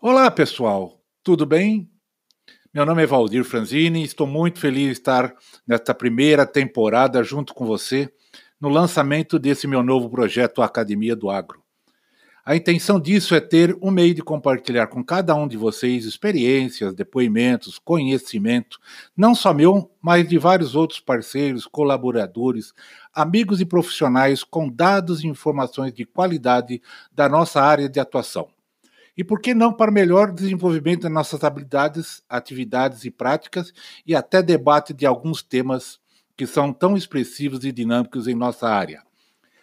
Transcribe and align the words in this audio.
Olá, 0.00 0.30
pessoal, 0.30 1.00
tudo 1.22 1.46
bem? 1.46 1.88
Meu 2.74 2.84
nome 2.84 3.02
é 3.02 3.06
Valdir 3.06 3.44
Franzini 3.44 4.02
e 4.02 4.04
estou 4.04 4.26
muito 4.26 4.58
feliz 4.58 4.86
de 4.86 4.92
estar 4.92 5.34
nesta 5.66 5.94
primeira 5.94 6.44
temporada 6.44 7.22
junto 7.22 7.54
com 7.54 7.64
você 7.64 8.12
no 8.60 8.68
lançamento 8.68 9.38
desse 9.38 9.66
meu 9.66 9.82
novo 9.82 10.10
projeto 10.10 10.62
Academia 10.62 11.14
do 11.16 11.30
Agro. 11.30 11.62
A 12.44 12.54
intenção 12.54 13.00
disso 13.00 13.34
é 13.34 13.40
ter 13.40 13.74
um 13.80 13.90
meio 13.90 14.14
de 14.14 14.22
compartilhar 14.22 14.88
com 14.88 15.02
cada 15.02 15.34
um 15.34 15.48
de 15.48 15.56
vocês 15.56 16.04
experiências, 16.04 16.94
depoimentos, 16.94 17.78
conhecimento, 17.78 18.78
não 19.16 19.34
só 19.34 19.54
meu, 19.54 19.90
mas 20.02 20.28
de 20.28 20.36
vários 20.36 20.74
outros 20.74 21.00
parceiros, 21.00 21.66
colaboradores, 21.66 22.74
amigos 23.14 23.60
e 23.62 23.64
profissionais 23.64 24.44
com 24.44 24.68
dados 24.68 25.24
e 25.24 25.26
informações 25.26 25.94
de 25.94 26.04
qualidade 26.04 26.82
da 27.10 27.28
nossa 27.28 27.62
área 27.62 27.88
de 27.88 27.98
atuação. 27.98 28.53
E 29.16 29.22
por 29.22 29.40
que 29.40 29.54
não 29.54 29.72
para 29.72 29.92
melhor 29.92 30.32
desenvolvimento 30.32 31.02
das 31.02 31.12
nossas 31.12 31.44
habilidades, 31.44 32.22
atividades 32.28 33.04
e 33.04 33.10
práticas 33.10 33.72
e 34.06 34.14
até 34.14 34.42
debate 34.42 34.92
de 34.92 35.06
alguns 35.06 35.42
temas 35.42 36.00
que 36.36 36.46
são 36.46 36.72
tão 36.72 36.96
expressivos 36.96 37.64
e 37.64 37.70
dinâmicos 37.70 38.26
em 38.26 38.34
nossa 38.34 38.68
área. 38.68 39.02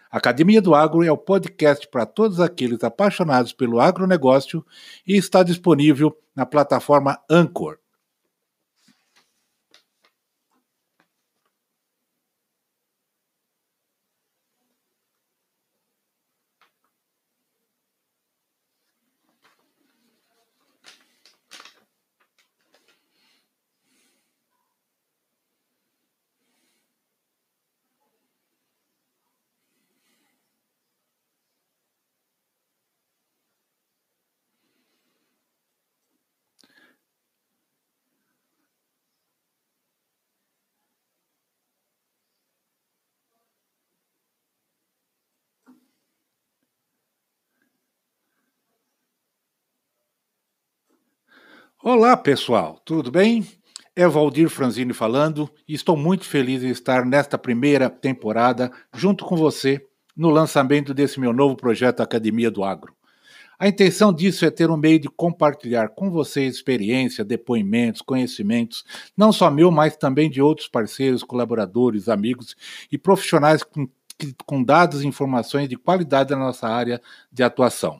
Academia 0.09 0.61
do 0.61 0.75
Agro 0.75 1.03
é 1.03 1.11
o 1.11 1.17
podcast 1.17 1.87
para 1.87 2.05
todos 2.05 2.39
aqueles 2.39 2.83
apaixonados 2.83 3.53
pelo 3.53 3.79
agronegócio 3.79 4.65
e 5.07 5.15
está 5.15 5.41
disponível 5.41 6.17
na 6.35 6.45
plataforma 6.45 7.17
Anchor. 7.29 7.80
Olá, 51.83 52.15
pessoal, 52.15 52.79
tudo 52.85 53.09
bem? 53.09 53.43
É 53.95 54.07
Valdir 54.07 54.47
Franzini 54.49 54.93
falando 54.93 55.49
e 55.67 55.73
estou 55.73 55.97
muito 55.97 56.25
feliz 56.25 56.61
em 56.61 56.69
estar 56.69 57.03
nesta 57.03 57.39
primeira 57.39 57.89
temporada 57.89 58.71
junto 58.93 59.25
com 59.25 59.35
você 59.35 59.83
no 60.15 60.29
lançamento 60.29 60.93
desse 60.93 61.19
meu 61.19 61.33
novo 61.33 61.55
projeto 61.55 62.01
Academia 62.01 62.51
do 62.51 62.63
Agro. 62.63 62.93
A 63.57 63.67
intenção 63.67 64.13
disso 64.13 64.45
é 64.45 64.51
ter 64.51 64.69
um 64.69 64.77
meio 64.77 64.99
de 64.99 65.09
compartilhar 65.09 65.89
com 65.89 66.11
vocês 66.11 66.53
experiência, 66.53 67.25
depoimentos, 67.25 68.03
conhecimentos, 68.03 68.85
não 69.17 69.33
só 69.33 69.49
meu, 69.49 69.71
mas 69.71 69.97
também 69.97 70.29
de 70.29 70.39
outros 70.39 70.67
parceiros, 70.67 71.23
colaboradores, 71.23 72.07
amigos 72.07 72.55
e 72.91 72.97
profissionais 72.97 73.63
com, 73.63 73.89
com 74.45 74.63
dados 74.63 75.01
e 75.01 75.07
informações 75.07 75.67
de 75.67 75.77
qualidade 75.77 76.29
da 76.29 76.37
nossa 76.37 76.67
área 76.67 77.01
de 77.31 77.41
atuação. 77.41 77.99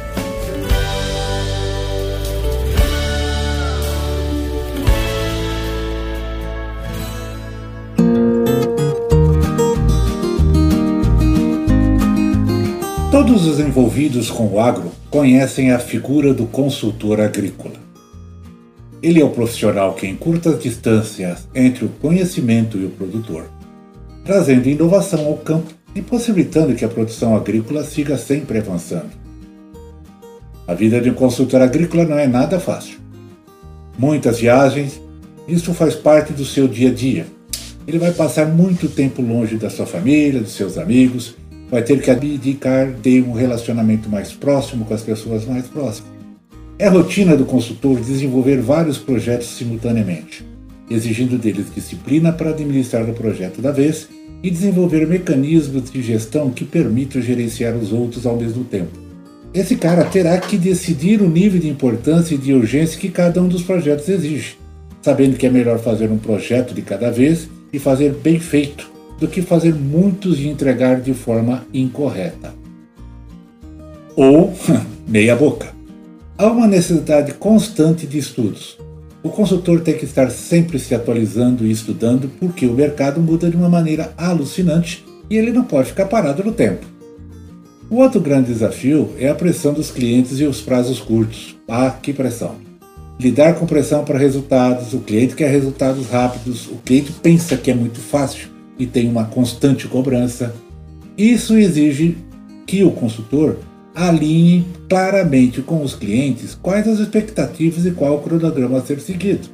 Todos 13.23 13.45
os 13.45 13.59
envolvidos 13.59 14.31
com 14.31 14.47
o 14.47 14.59
agro 14.59 14.91
conhecem 15.11 15.71
a 15.71 15.77
figura 15.77 16.33
do 16.33 16.47
consultor 16.47 17.21
agrícola. 17.21 17.75
Ele 18.99 19.21
é 19.21 19.23
o 19.23 19.29
profissional 19.29 19.93
que 19.93 20.07
encurta 20.07 20.49
as 20.49 20.59
distâncias 20.59 21.47
entre 21.53 21.85
o 21.85 21.89
conhecimento 21.89 22.79
e 22.79 22.85
o 22.85 22.89
produtor, 22.89 23.45
trazendo 24.25 24.67
inovação 24.67 25.27
ao 25.27 25.37
campo 25.37 25.71
e 25.93 26.01
possibilitando 26.01 26.73
que 26.73 26.83
a 26.83 26.89
produção 26.89 27.35
agrícola 27.35 27.83
siga 27.83 28.17
sempre 28.17 28.57
avançando. 28.57 29.11
A 30.67 30.73
vida 30.73 30.99
de 30.99 31.11
um 31.11 31.13
consultor 31.13 31.61
agrícola 31.61 32.05
não 32.05 32.17
é 32.17 32.25
nada 32.25 32.59
fácil. 32.59 32.97
Muitas 33.99 34.39
viagens, 34.39 34.99
isso 35.47 35.75
faz 35.75 35.93
parte 35.93 36.33
do 36.33 36.43
seu 36.43 36.67
dia 36.67 36.89
a 36.89 36.93
dia. 36.93 37.27
Ele 37.87 37.99
vai 37.99 38.13
passar 38.13 38.47
muito 38.47 38.89
tempo 38.89 39.21
longe 39.21 39.57
da 39.57 39.69
sua 39.69 39.85
família, 39.85 40.41
dos 40.41 40.53
seus 40.53 40.75
amigos 40.75 41.39
vai 41.71 41.81
ter 41.81 42.01
que 42.01 42.11
abdicar 42.11 42.91
de 42.91 43.21
um 43.21 43.31
relacionamento 43.31 44.09
mais 44.09 44.33
próximo 44.33 44.83
com 44.83 44.93
as 44.93 45.01
pessoas 45.01 45.45
mais 45.45 45.65
próximas. 45.67 46.11
É 46.77 46.89
rotina 46.89 47.37
do 47.37 47.45
consultor 47.45 47.97
desenvolver 48.01 48.57
vários 48.59 48.97
projetos 48.97 49.47
simultaneamente, 49.47 50.45
exigindo 50.89 51.37
deles 51.37 51.73
disciplina 51.73 52.33
para 52.33 52.49
administrar 52.49 53.09
o 53.09 53.13
projeto 53.13 53.61
da 53.61 53.71
vez 53.71 54.09
e 54.43 54.49
desenvolver 54.49 55.07
mecanismos 55.07 55.89
de 55.89 56.01
gestão 56.01 56.49
que 56.49 56.65
permitam 56.65 57.21
gerenciar 57.21 57.75
os 57.75 57.93
outros 57.93 58.25
ao 58.25 58.35
mesmo 58.35 58.65
tempo. 58.65 58.99
Esse 59.53 59.75
cara 59.75 60.03
terá 60.03 60.37
que 60.39 60.57
decidir 60.57 61.21
o 61.21 61.29
nível 61.29 61.59
de 61.59 61.69
importância 61.69 62.35
e 62.35 62.37
de 62.37 62.53
urgência 62.53 62.99
que 62.99 63.09
cada 63.09 63.41
um 63.41 63.47
dos 63.47 63.61
projetos 63.63 64.09
exige, 64.09 64.57
sabendo 65.01 65.37
que 65.37 65.45
é 65.45 65.49
melhor 65.49 65.79
fazer 65.79 66.11
um 66.11 66.17
projeto 66.17 66.73
de 66.73 66.81
cada 66.81 67.11
vez 67.11 67.47
e 67.71 67.79
fazer 67.79 68.13
bem 68.13 68.39
feito 68.39 68.91
do 69.21 69.27
que 69.27 69.43
fazer 69.43 69.75
muitos 69.75 70.39
e 70.39 70.47
entregar 70.47 70.99
de 70.99 71.13
forma 71.13 71.63
incorreta. 71.71 72.55
Ou 74.15 74.51
meia 75.07 75.35
boca. 75.35 75.67
Há 76.35 76.47
uma 76.47 76.65
necessidade 76.65 77.35
constante 77.35 78.07
de 78.07 78.17
estudos. 78.17 78.79
O 79.21 79.29
consultor 79.29 79.81
tem 79.81 79.95
que 79.95 80.05
estar 80.05 80.31
sempre 80.31 80.79
se 80.79 80.95
atualizando 80.95 81.67
e 81.67 81.71
estudando 81.71 82.31
porque 82.39 82.65
o 82.65 82.73
mercado 82.73 83.21
muda 83.21 83.47
de 83.47 83.55
uma 83.55 83.69
maneira 83.69 84.11
alucinante 84.17 85.05
e 85.29 85.37
ele 85.37 85.51
não 85.51 85.65
pode 85.65 85.89
ficar 85.89 86.07
parado 86.07 86.43
no 86.43 86.51
tempo. 86.51 86.83
O 87.91 87.97
outro 87.97 88.19
grande 88.19 88.51
desafio 88.51 89.11
é 89.19 89.29
a 89.29 89.35
pressão 89.35 89.71
dos 89.71 89.91
clientes 89.91 90.39
e 90.39 90.45
os 90.45 90.61
prazos 90.61 90.99
curtos. 90.99 91.55
Ah, 91.67 91.91
que 91.91 92.11
pressão! 92.11 92.55
Lidar 93.19 93.53
com 93.53 93.67
pressão 93.67 94.03
para 94.03 94.17
resultados, 94.17 94.95
o 94.95 94.99
cliente 94.99 95.35
quer 95.35 95.51
resultados 95.51 96.07
rápidos, 96.07 96.65
o 96.65 96.77
cliente 96.83 97.11
pensa 97.11 97.55
que 97.55 97.69
é 97.69 97.75
muito 97.75 97.99
fácil 97.99 98.49
e 98.77 98.85
tem 98.85 99.09
uma 99.09 99.25
constante 99.25 99.87
cobrança. 99.87 100.53
Isso 101.17 101.57
exige 101.57 102.17
que 102.65 102.83
o 102.83 102.91
consultor 102.91 103.57
alinhe 103.93 104.65
claramente 104.89 105.61
com 105.61 105.83
os 105.83 105.93
clientes 105.93 106.55
quais 106.55 106.87
as 106.87 106.99
expectativas 106.99 107.85
e 107.85 107.91
qual 107.91 108.15
o 108.15 108.21
cronograma 108.21 108.77
a 108.77 108.81
ser 108.81 108.99
seguido. 108.99 109.49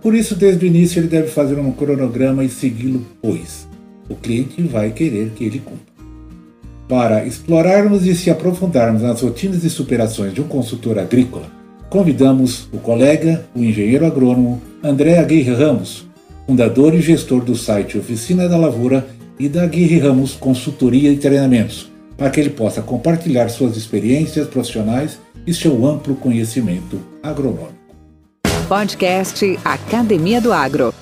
Por 0.00 0.14
isso, 0.14 0.34
desde 0.34 0.64
o 0.64 0.68
início, 0.68 0.98
ele 0.98 1.08
deve 1.08 1.28
fazer 1.28 1.58
um 1.58 1.70
cronograma 1.72 2.42
e 2.42 2.48
segui-lo, 2.48 3.04
pois 3.20 3.68
o 4.08 4.14
cliente 4.14 4.62
vai 4.62 4.90
querer 4.90 5.30
que 5.30 5.44
ele 5.44 5.60
cumpra. 5.60 5.90
Para 6.88 7.24
explorarmos 7.24 8.04
e 8.04 8.14
se 8.16 8.30
aprofundarmos 8.30 9.02
nas 9.02 9.20
rotinas 9.20 9.62
e 9.62 9.70
superações 9.70 10.34
de 10.34 10.40
um 10.40 10.48
consultor 10.48 10.98
agrícola, 10.98 11.46
convidamos 11.88 12.68
o 12.72 12.78
colega, 12.78 13.46
o 13.54 13.62
engenheiro 13.62 14.06
agrônomo 14.06 14.60
André 14.82 15.18
Aguirre 15.18 15.52
Ramos, 15.52 16.09
fundador 16.50 16.92
e 16.94 17.00
gestor 17.00 17.44
do 17.44 17.54
site 17.54 17.96
Oficina 17.96 18.48
da 18.48 18.56
Lavoura 18.56 19.06
e 19.38 19.48
da 19.48 19.62
Aguirre 19.62 20.00
Ramos 20.00 20.34
Consultoria 20.34 21.12
e 21.12 21.16
Treinamentos, 21.16 21.88
para 22.18 22.28
que 22.28 22.40
ele 22.40 22.50
possa 22.50 22.82
compartilhar 22.82 23.48
suas 23.48 23.76
experiências 23.76 24.48
profissionais 24.48 25.20
e 25.46 25.54
seu 25.54 25.86
amplo 25.86 26.16
conhecimento 26.16 27.00
agronômico. 27.22 27.72
Podcast 28.66 29.60
Academia 29.64 30.40
do 30.40 30.52
Agro. 30.52 30.92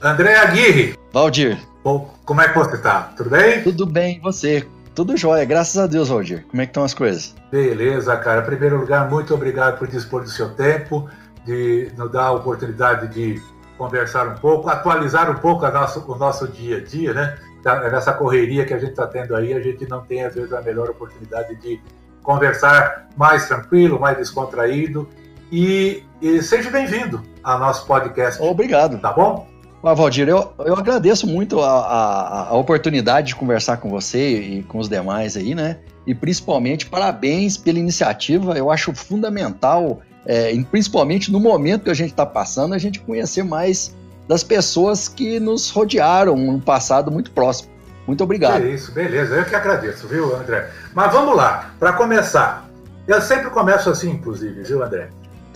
André 0.00 0.36
Aguirre. 0.36 0.94
Valdir. 1.12 1.58
Bom, 1.82 2.14
como 2.24 2.40
é 2.40 2.48
que 2.48 2.56
você 2.56 2.76
está? 2.76 3.12
Tudo 3.16 3.30
bem? 3.30 3.62
Tudo 3.64 3.86
bem, 3.86 4.18
e 4.18 4.20
você? 4.20 4.64
Tudo 4.94 5.16
jóia, 5.16 5.44
graças 5.44 5.76
a 5.76 5.88
Deus, 5.88 6.08
Valdir. 6.08 6.46
Como 6.48 6.62
é 6.62 6.66
que 6.66 6.70
estão 6.70 6.84
as 6.84 6.94
coisas? 6.94 7.34
Beleza, 7.50 8.16
cara. 8.18 8.42
Em 8.42 8.46
primeiro 8.46 8.78
lugar, 8.78 9.10
muito 9.10 9.34
obrigado 9.34 9.76
por 9.76 9.88
dispor 9.88 10.22
do 10.22 10.30
seu 10.30 10.50
tempo, 10.50 11.10
de 11.44 11.90
nos 11.98 12.12
dar 12.12 12.26
a 12.26 12.32
oportunidade 12.32 13.12
de 13.12 13.42
conversar 13.76 14.28
um 14.28 14.34
pouco, 14.34 14.68
atualizar 14.68 15.30
um 15.30 15.36
pouco 15.36 15.66
nosso, 15.68 16.04
o 16.10 16.16
nosso 16.16 16.48
dia 16.48 16.78
a 16.78 16.80
dia, 16.80 17.12
né? 17.12 17.36
Tá, 17.62 17.88
nessa 17.90 18.12
correria 18.12 18.64
que 18.64 18.74
a 18.74 18.78
gente 18.78 18.90
está 18.90 19.06
tendo 19.06 19.34
aí, 19.34 19.54
a 19.54 19.60
gente 19.60 19.88
não 19.88 20.02
tem, 20.02 20.24
às 20.24 20.34
vezes, 20.34 20.52
a 20.52 20.60
melhor 20.60 20.90
oportunidade 20.90 21.56
de 21.56 21.80
conversar 22.22 23.08
mais 23.16 23.46
tranquilo, 23.48 23.98
mais 23.98 24.16
descontraído. 24.16 25.08
E, 25.50 26.02
e 26.20 26.42
seja 26.42 26.70
bem-vindo 26.70 27.22
ao 27.42 27.58
nosso 27.58 27.86
podcast. 27.86 28.42
Obrigado. 28.42 28.98
Tá 28.98 29.12
bom? 29.12 29.46
Ah, 29.82 29.92
Valdir, 29.92 30.26
eu, 30.28 30.50
eu 30.60 30.74
agradeço 30.74 31.26
muito 31.26 31.60
a, 31.60 31.68
a, 31.68 32.48
a, 32.48 32.54
oportunidade 32.54 33.28
de 33.28 33.36
conversar 33.36 33.76
com 33.76 33.90
você 33.90 34.40
e 34.40 34.62
com 34.62 34.78
os 34.78 34.88
demais 34.88 35.36
aí, 35.36 35.54
né? 35.54 35.76
E 36.06 36.14
principalmente, 36.14 36.86
parabéns 36.86 37.58
pela 37.58 37.78
iniciativa. 37.78 38.56
Eu 38.56 38.70
acho 38.70 38.94
fundamental, 38.94 40.00
é, 40.26 40.54
principalmente 40.70 41.30
no 41.30 41.38
momento 41.38 41.84
que 41.84 41.90
a 41.90 41.94
gente 41.94 42.10
está 42.10 42.24
passando, 42.24 42.74
a 42.74 42.78
gente 42.78 43.00
conhecer 43.00 43.42
mais 43.42 43.94
das 44.28 44.42
pessoas 44.42 45.08
que 45.08 45.38
nos 45.38 45.70
rodearam 45.70 46.36
no 46.36 46.60
passado 46.60 47.10
muito 47.10 47.30
próximo. 47.30 47.70
Muito 48.06 48.22
obrigado. 48.22 48.62
É 48.62 48.68
isso, 48.68 48.92
beleza. 48.92 49.34
Eu 49.34 49.44
que 49.44 49.54
agradeço, 49.54 50.06
viu, 50.06 50.34
André? 50.36 50.70
Mas 50.94 51.12
vamos 51.12 51.36
lá, 51.36 51.74
para 51.78 51.92
começar. 51.94 52.68
Eu 53.06 53.20
sempre 53.20 53.50
começo 53.50 53.90
assim, 53.90 54.10
inclusive, 54.10 54.62
viu, 54.62 54.82
André? 54.82 55.08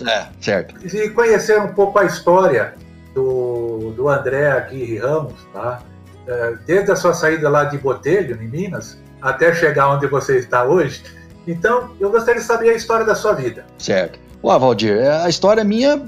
É, 0.07 0.27
certo. 0.41 0.75
E 0.85 1.11
conhecer 1.11 1.61
um 1.61 1.69
pouco 1.69 1.99
a 1.99 2.05
história 2.05 2.75
do, 3.15 3.93
do 3.97 4.09
André 4.09 4.51
Aguirre 4.51 4.99
Ramos, 4.99 5.35
tá? 5.53 5.83
É, 6.27 6.55
desde 6.67 6.93
a 6.93 6.97
sua 6.97 7.15
saída 7.15 7.49
lá 7.49 7.65
de 7.65 7.79
Botelho, 7.79 8.41
em 8.41 8.49
Minas, 8.49 8.99
até 9.21 9.55
chegar 9.55 9.89
onde 9.89 10.07
você 10.07 10.39
está 10.39 10.65
hoje. 10.65 11.03
Então, 11.47 11.95
eu 11.99 12.11
gostaria 12.11 12.41
de 12.41 12.47
saber 12.47 12.71
a 12.71 12.75
história 12.75 13.05
da 13.05 13.15
sua 13.15 13.33
vida. 13.33 13.65
Certo. 13.79 14.19
Olá, 14.41 14.57
Valdir, 14.57 14.99
é, 14.99 15.25
a 15.25 15.29
história 15.29 15.65
minha 15.65 16.01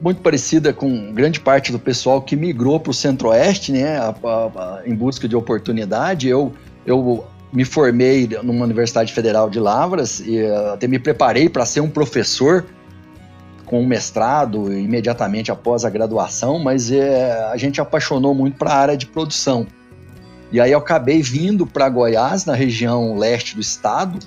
muito 0.00 0.20
parecida 0.20 0.72
com 0.72 1.12
grande 1.12 1.40
parte 1.40 1.72
do 1.72 1.78
pessoal 1.78 2.22
que 2.22 2.36
migrou 2.36 2.78
para 2.78 2.92
o 2.92 2.94
Centro-Oeste, 2.94 3.72
né, 3.72 3.98
a, 3.98 4.14
a, 4.22 4.28
a, 4.28 4.82
em 4.86 4.94
busca 4.94 5.26
de 5.26 5.34
oportunidade. 5.34 6.28
Eu, 6.28 6.52
eu 6.86 7.24
me 7.52 7.64
formei 7.64 8.28
numa 8.44 8.64
Universidade 8.64 9.12
Federal 9.12 9.50
de 9.50 9.58
Lavras 9.58 10.20
e 10.20 10.38
eh, 10.38 10.72
até 10.72 10.86
me 10.86 11.00
preparei 11.00 11.48
para 11.48 11.66
ser 11.66 11.80
um 11.80 11.90
professor 11.90 12.64
com 13.64 13.80
um 13.80 13.86
mestrado 13.86 14.72
imediatamente 14.72 15.50
após 15.50 15.84
a 15.84 15.90
graduação, 15.90 16.60
mas 16.60 16.92
é, 16.92 17.32
a 17.50 17.56
gente 17.56 17.80
apaixonou 17.80 18.34
muito 18.36 18.56
para 18.56 18.70
a 18.70 18.76
área 18.76 18.96
de 18.96 19.06
produção. 19.06 19.66
E 20.52 20.60
aí 20.60 20.70
eu 20.70 20.78
acabei 20.78 21.22
vindo 21.22 21.66
para 21.66 21.88
Goiás, 21.88 22.44
na 22.44 22.54
região 22.54 23.16
leste 23.18 23.56
do 23.56 23.60
estado, 23.60 24.18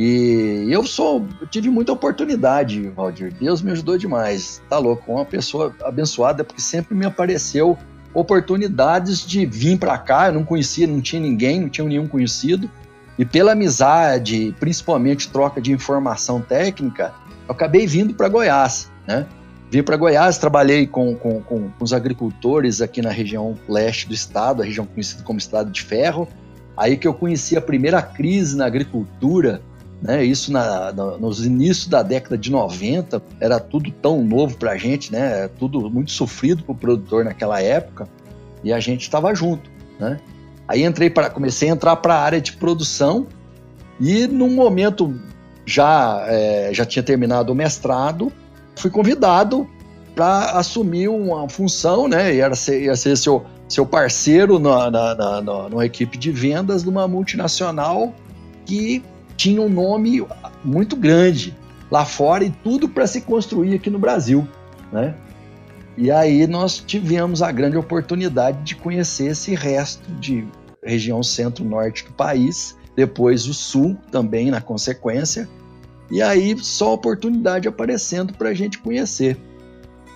e 0.00 0.68
eu 0.70 0.86
sou, 0.86 1.26
tive 1.50 1.68
muita 1.68 1.90
oportunidade, 1.90 2.88
Valdir. 2.90 3.34
Deus 3.34 3.60
me 3.60 3.72
ajudou 3.72 3.98
demais. 3.98 4.62
Tá 4.70 4.78
louco, 4.78 5.10
uma 5.10 5.24
pessoa 5.24 5.74
abençoada 5.84 6.44
porque 6.44 6.62
sempre 6.62 6.94
me 6.94 7.04
apareceu 7.04 7.76
oportunidades 8.14 9.26
de 9.26 9.44
vir 9.44 9.76
para 9.76 9.98
cá. 9.98 10.28
Eu 10.28 10.34
não 10.34 10.44
conhecia, 10.44 10.86
não 10.86 11.00
tinha 11.00 11.20
ninguém, 11.20 11.62
não 11.62 11.68
tinha 11.68 11.84
nenhum 11.84 12.06
conhecido. 12.06 12.70
E 13.18 13.24
pela 13.24 13.50
amizade, 13.50 14.54
principalmente 14.60 15.28
troca 15.30 15.60
de 15.60 15.72
informação 15.72 16.40
técnica, 16.40 17.12
eu 17.48 17.52
acabei 17.52 17.84
vindo 17.84 18.14
para 18.14 18.28
Goiás, 18.28 18.88
né? 19.04 19.26
Vim 19.68 19.82
para 19.82 19.96
Goiás, 19.96 20.38
trabalhei 20.38 20.86
com, 20.86 21.16
com, 21.16 21.42
com, 21.42 21.72
os 21.80 21.92
agricultores 21.92 22.80
aqui 22.80 23.02
na 23.02 23.10
região 23.10 23.58
leste 23.68 24.06
do 24.06 24.14
estado, 24.14 24.62
a 24.62 24.64
região 24.64 24.86
conhecida 24.86 25.24
como 25.24 25.40
Estado 25.40 25.72
de 25.72 25.82
Ferro. 25.82 26.28
Aí 26.76 26.96
que 26.96 27.08
eu 27.08 27.12
conheci 27.12 27.56
a 27.56 27.60
primeira 27.60 28.00
crise 28.00 28.56
na 28.56 28.64
agricultura, 28.64 29.60
né? 30.00 30.24
Isso 30.24 30.52
na, 30.52 30.92
na, 30.92 31.18
nos 31.18 31.44
inícios 31.44 31.88
da 31.88 32.02
década 32.02 32.38
de 32.38 32.50
90, 32.50 33.20
era 33.40 33.58
tudo 33.58 33.90
tão 33.90 34.22
novo 34.22 34.56
para 34.56 34.72
a 34.72 34.76
gente, 34.76 35.12
né? 35.12 35.48
Tudo 35.58 35.90
muito 35.90 36.10
sofrido 36.10 36.62
para 36.62 36.72
o 36.72 36.76
produtor 36.76 37.24
naquela 37.24 37.60
época, 37.60 38.08
e 38.62 38.72
a 38.72 38.80
gente 38.80 39.02
estava 39.02 39.34
junto, 39.34 39.70
né? 39.98 40.18
Aí 40.66 40.84
entrei 40.84 41.08
para, 41.08 41.30
comecei 41.30 41.70
a 41.70 41.72
entrar 41.72 41.96
para 41.96 42.14
a 42.14 42.22
área 42.22 42.40
de 42.40 42.52
produção 42.52 43.26
e 43.98 44.26
num 44.26 44.54
momento 44.54 45.18
já, 45.64 46.24
é, 46.28 46.70
já 46.72 46.84
tinha 46.84 47.02
terminado 47.02 47.52
o 47.52 47.54
mestrado, 47.54 48.32
fui 48.76 48.90
convidado 48.90 49.68
para 50.14 50.52
assumir 50.52 51.08
uma 51.08 51.48
função, 51.48 52.08
né? 52.08 52.34
Ia 52.34 52.54
ser, 52.54 52.82
ia 52.82 52.96
ser 52.96 53.16
seu, 53.16 53.44
seu 53.68 53.86
parceiro 53.86 54.58
na, 54.58 54.90
na, 54.90 55.14
na, 55.14 55.40
na, 55.40 55.68
numa 55.68 55.86
equipe 55.86 56.18
de 56.18 56.30
vendas 56.30 56.82
de 56.82 56.88
uma 56.88 57.08
multinacional 57.08 58.12
que 58.66 59.02
tinha 59.38 59.62
um 59.62 59.68
nome 59.68 60.26
muito 60.64 60.96
grande 60.96 61.56
lá 61.88 62.04
fora 62.04 62.44
e 62.44 62.50
tudo 62.50 62.88
para 62.88 63.06
se 63.06 63.20
construir 63.20 63.74
aqui 63.74 63.88
no 63.88 63.98
Brasil, 63.98 64.46
né? 64.92 65.14
E 65.96 66.10
aí 66.10 66.46
nós 66.46 66.78
tivemos 66.78 67.40
a 67.40 67.50
grande 67.50 67.76
oportunidade 67.76 68.62
de 68.62 68.74
conhecer 68.74 69.28
esse 69.28 69.54
resto 69.54 70.12
de 70.14 70.46
região 70.82 71.22
centro-norte 71.22 72.04
do 72.04 72.12
país, 72.12 72.76
depois 72.94 73.46
o 73.46 73.54
sul 73.54 73.96
também 74.10 74.50
na 74.50 74.60
consequência, 74.60 75.48
e 76.10 76.20
aí 76.20 76.56
só 76.58 76.94
oportunidade 76.94 77.68
aparecendo 77.68 78.32
para 78.32 78.50
a 78.50 78.54
gente 78.54 78.78
conhecer. 78.78 79.38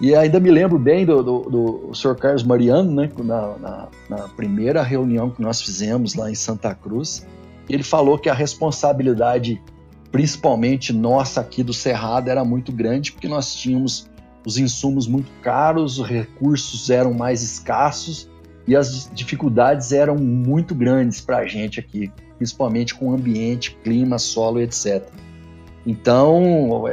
E 0.01 0.15
ainda 0.17 0.41
me 0.41 0.51
lembro 0.51 0.79
bem 0.79 1.07
do, 1.07 1.23
do, 1.23 1.39
do 1.51 1.95
Sr. 1.95 2.17
Carlos 2.17 2.43
Mariano, 2.43 2.91
né, 2.91 3.09
na, 3.19 3.59
na, 3.59 3.89
na, 4.09 4.29
primeira 4.29 4.83
reunião 4.83 5.31
que 5.31 5.41
nós 5.41 5.61
fizemos 5.61 6.15
lá 6.15 6.29
em 6.31 6.35
Santa 6.35 6.75
Cruz, 6.75 7.25
ele 7.73 7.83
falou 7.83 8.19
que 8.19 8.29
a 8.29 8.35
responsabilidade, 8.35 9.59
principalmente 10.11 10.93
nossa 10.93 11.41
aqui 11.41 11.63
do 11.63 11.73
Cerrado, 11.73 12.29
era 12.29 12.45
muito 12.45 12.71
grande, 12.71 13.11
porque 13.13 13.27
nós 13.27 13.55
tínhamos 13.55 14.11
os 14.47 14.59
insumos 14.59 15.07
muito 15.07 15.31
caros, 15.41 15.99
os 15.99 16.07
recursos 16.07 16.91
eram 16.91 17.15
mais 17.15 17.43
escassos 17.43 18.29
e 18.69 18.77
as 18.77 19.11
dificuldades 19.15 19.91
eram 19.91 20.17
muito 20.17 20.75
grandes 20.75 21.23
para 21.23 21.39
a 21.39 21.47
gente 21.47 21.81
aqui, 21.81 22.13
principalmente 22.37 22.95
com 22.95 23.15
ambiente, 23.15 23.75
clima, 23.83 24.19
solo, 24.19 24.61
etc. 24.61 25.03
Então, 25.87 26.85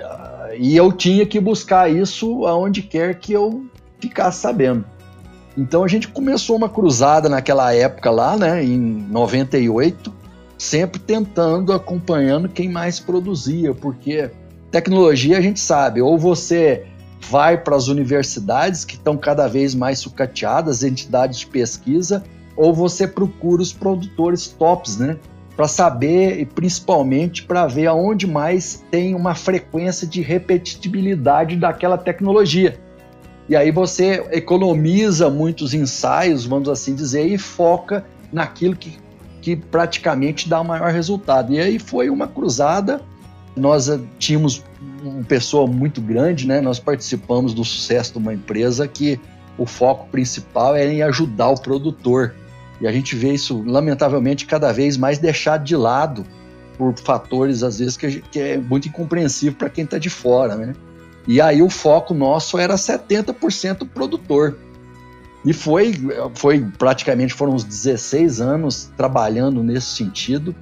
e 0.57 0.77
eu 0.77 0.93
tinha 0.93 1.25
que 1.25 1.41
buscar 1.41 1.91
isso 1.91 2.45
aonde 2.47 2.81
quer 2.83 3.19
que 3.19 3.33
eu 3.33 3.65
ficasse 3.99 4.39
sabendo. 4.39 4.85
Então 5.57 5.83
a 5.83 5.89
gente 5.89 6.07
começou 6.07 6.55
uma 6.55 6.69
cruzada 6.69 7.27
naquela 7.27 7.73
época 7.73 8.09
lá, 8.09 8.37
né, 8.37 8.63
em 8.63 8.79
98, 8.79 10.18
sempre 10.59 10.99
tentando, 10.99 11.73
acompanhando 11.73 12.49
quem 12.49 12.69
mais 12.69 12.99
produzia, 12.99 13.73
porque 13.73 14.29
tecnologia 14.69 15.37
a 15.37 15.41
gente 15.41 15.59
sabe, 15.59 16.01
ou 16.01 16.17
você 16.17 16.85
vai 17.29 17.57
para 17.57 17.75
as 17.75 17.87
universidades 17.87 18.85
que 18.85 18.95
estão 18.95 19.17
cada 19.17 19.47
vez 19.47 19.73
mais 19.73 19.99
sucateadas, 19.99 20.83
entidades 20.83 21.39
de 21.39 21.47
pesquisa, 21.47 22.23
ou 22.55 22.73
você 22.73 23.07
procura 23.07 23.61
os 23.61 23.73
produtores 23.73 24.47
tops, 24.47 24.97
né? 24.97 25.17
para 25.59 25.67
saber 25.67 26.39
e 26.39 26.45
principalmente 26.45 27.43
para 27.43 27.67
ver 27.67 27.87
aonde 27.87 28.25
mais 28.25 28.81
tem 28.89 29.13
uma 29.13 29.35
frequência 29.35 30.07
de 30.07 30.21
repetibilidade 30.21 31.57
daquela 31.57 31.97
tecnologia. 31.97 32.79
E 33.49 33.57
aí 33.57 33.69
você 33.69 34.25
economiza 34.31 35.29
muitos 35.29 35.73
ensaios, 35.73 36.45
vamos 36.45 36.69
assim 36.69 36.95
dizer, 36.95 37.27
e 37.27 37.37
foca 37.37 38.05
naquilo 38.31 38.73
que, 38.73 38.97
que 39.41 39.55
praticamente 39.55 40.49
dá 40.49 40.61
o 40.61 40.65
maior 40.65 40.91
resultado. 40.91 41.53
E 41.53 41.59
aí 41.59 41.79
foi 41.79 42.09
uma 42.09 42.27
cruzada. 42.27 43.01
Nós 43.55 43.89
eh, 43.89 43.99
tínhamos 44.17 44.63
uma 45.03 45.23
pessoa 45.23 45.67
muito 45.67 46.01
grande, 46.01 46.47
né? 46.47 46.61
Nós 46.61 46.79
participamos 46.79 47.53
do 47.53 47.63
sucesso 47.63 48.13
de 48.13 48.17
uma 48.19 48.33
empresa 48.33 48.87
que 48.87 49.19
o 49.57 49.65
foco 49.65 50.07
principal 50.09 50.75
era 50.75 50.91
em 50.91 51.01
ajudar 51.01 51.49
o 51.49 51.59
produtor 51.59 52.33
e 52.81 52.87
a 52.87 52.91
gente 52.91 53.15
vê 53.15 53.33
isso, 53.33 53.61
lamentavelmente, 53.65 54.45
cada 54.45 54.71
vez 54.71 54.95
mais 54.95 55.17
deixado 55.17 55.63
de 55.63 55.75
lado 55.75 56.25
por 56.77 56.97
fatores, 56.97 57.61
às 57.61 57.79
vezes, 57.79 57.97
que, 57.97 58.21
que 58.21 58.39
é 58.39 58.57
muito 58.57 58.87
incompreensível 58.87 59.55
para 59.57 59.69
quem 59.69 59.83
está 59.83 59.97
de 59.97 60.09
fora, 60.09 60.55
né? 60.55 60.73
E 61.27 61.41
aí 61.41 61.61
o 61.61 61.69
foco 61.69 62.13
nosso 62.13 62.57
era 62.57 62.75
70% 62.75 63.87
produtor. 63.89 64.57
E 65.45 65.53
foi, 65.53 65.93
foi 66.35 66.59
praticamente, 66.77 67.33
foram 67.33 67.53
uns 67.53 67.63
16 67.63 68.41
anos 68.41 68.91
trabalhando 68.97 69.63
nesse 69.63 69.87
sentido. 69.87 70.53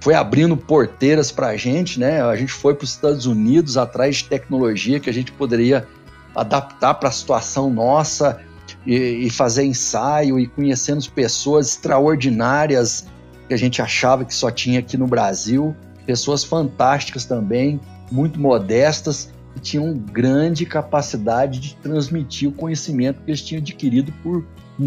Foi 0.00 0.14
abrindo 0.14 0.56
porteiras 0.56 1.30
para 1.30 1.48
a 1.48 1.56
gente, 1.56 1.98
né? 1.98 2.22
A 2.22 2.36
gente 2.36 2.52
foi 2.52 2.74
para 2.74 2.84
os 2.84 2.90
Estados 2.90 3.26
Unidos 3.26 3.76
atrás 3.76 4.16
de 4.16 4.24
tecnologia 4.24 5.00
que 5.00 5.10
a 5.10 5.12
gente 5.12 5.32
poderia 5.32 5.86
adaptar 6.34 6.94
para 6.94 7.08
a 7.08 7.12
situação 7.12 7.70
nossa, 7.70 8.40
e, 8.86 9.26
e 9.26 9.30
fazer 9.30 9.64
ensaio 9.64 10.38
e 10.38 10.46
conhecendo 10.46 11.08
pessoas 11.10 11.68
extraordinárias 11.68 13.06
que 13.48 13.54
a 13.54 13.56
gente 13.56 13.82
achava 13.82 14.24
que 14.24 14.34
só 14.34 14.50
tinha 14.50 14.80
aqui 14.80 14.96
no 14.96 15.06
Brasil, 15.06 15.74
pessoas 16.06 16.42
fantásticas 16.44 17.24
também, 17.24 17.80
muito 18.10 18.40
modestas 18.40 19.30
tinham 19.60 19.94
grande 19.94 20.64
capacidade 20.66 21.60
de 21.60 21.76
transmitir 21.76 22.48
o 22.48 22.52
conhecimento 22.52 23.22
que 23.22 23.30
eles 23.30 23.42
tinham 23.42 23.60
adquirido 23.60 24.12
por, 24.22 24.44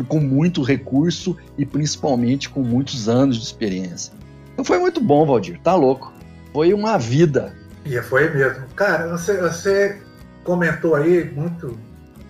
com 0.08 0.20
muito 0.20 0.62
recurso 0.62 1.38
e 1.58 1.66
principalmente 1.66 2.50
com 2.50 2.62
muitos 2.62 3.08
anos 3.08 3.38
de 3.38 3.44
experiência. 3.44 4.14
Então 4.54 4.66
foi 4.66 4.80
muito 4.80 5.02
bom, 5.02 5.26
Valdir, 5.26 5.60
tá 5.62 5.76
louco. 5.76 6.14
Foi 6.54 6.74
uma 6.74 6.98
vida. 6.98 7.54
E 7.86 8.02
foi 8.02 8.30
mesmo. 8.34 8.66
Cara, 8.76 9.10
você, 9.10 9.40
você 9.42 10.02
comentou 10.44 10.96
aí 10.96 11.30
muito, 11.32 11.78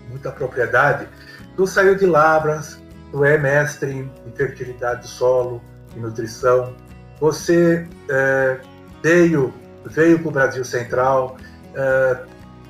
muita 0.09 0.31
propriedade 0.31 1.07
Tu 1.55 1.65
saiu 1.65 1.95
de 1.95 2.05
Lavras, 2.05 2.77
tu 3.11 3.23
é 3.23 3.37
mestre 3.37 3.91
em 3.91 4.31
fertilidade 4.35 5.01
do 5.03 5.07
solo 5.07 5.61
e 5.95 5.99
nutrição. 5.99 6.75
Você 7.19 7.87
é, 8.09 8.57
veio 9.01 9.53
veio 9.85 10.19
para 10.19 10.27
o 10.27 10.31
Brasil 10.31 10.65
Central, 10.65 11.37
uh, 11.75 12.25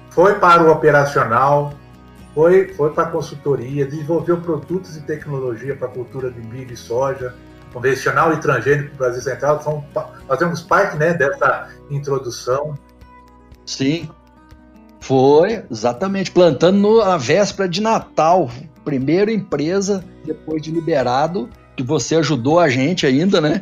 foi 0.10 0.36
para 0.40 0.64
o 0.64 0.72
operacional, 0.72 1.74
foi, 2.34 2.74
foi 2.74 2.92
para 2.92 3.04
a 3.04 3.12
consultoria, 3.12 3.86
desenvolveu 3.86 4.38
produtos 4.42 4.98
e 4.98 5.02
tecnologia 5.02 5.76
para 5.76 5.88
a 5.88 5.92
cultura 5.92 6.30
de 6.30 6.40
milho 6.42 6.74
e 6.74 6.78
soja, 6.78 7.34
convencional 7.74 8.34
e 8.34 8.38
transgênico 8.38 8.92
do 8.92 8.98
Brasil 8.98 9.22
Central. 9.22 9.62
Fazemos 10.28 10.62
parte 10.62 10.98
né, 10.98 11.14
dessa 11.14 11.70
introdução. 11.90 12.78
Sim, 13.66 14.10
foi, 15.00 15.64
exatamente, 15.70 16.32
plantando 16.32 16.80
no, 16.80 17.02
a 17.02 17.18
véspera 17.18 17.70
de 17.70 17.82
Natal. 17.82 18.50
Primeira 18.84 19.32
empresa, 19.32 20.04
depois 20.26 20.62
de 20.62 20.72
liberado, 20.72 21.50
que 21.76 21.84
você 21.84 22.16
ajudou 22.16 22.60
a 22.60 22.70
gente 22.70 23.06
ainda, 23.06 23.40
né? 23.40 23.62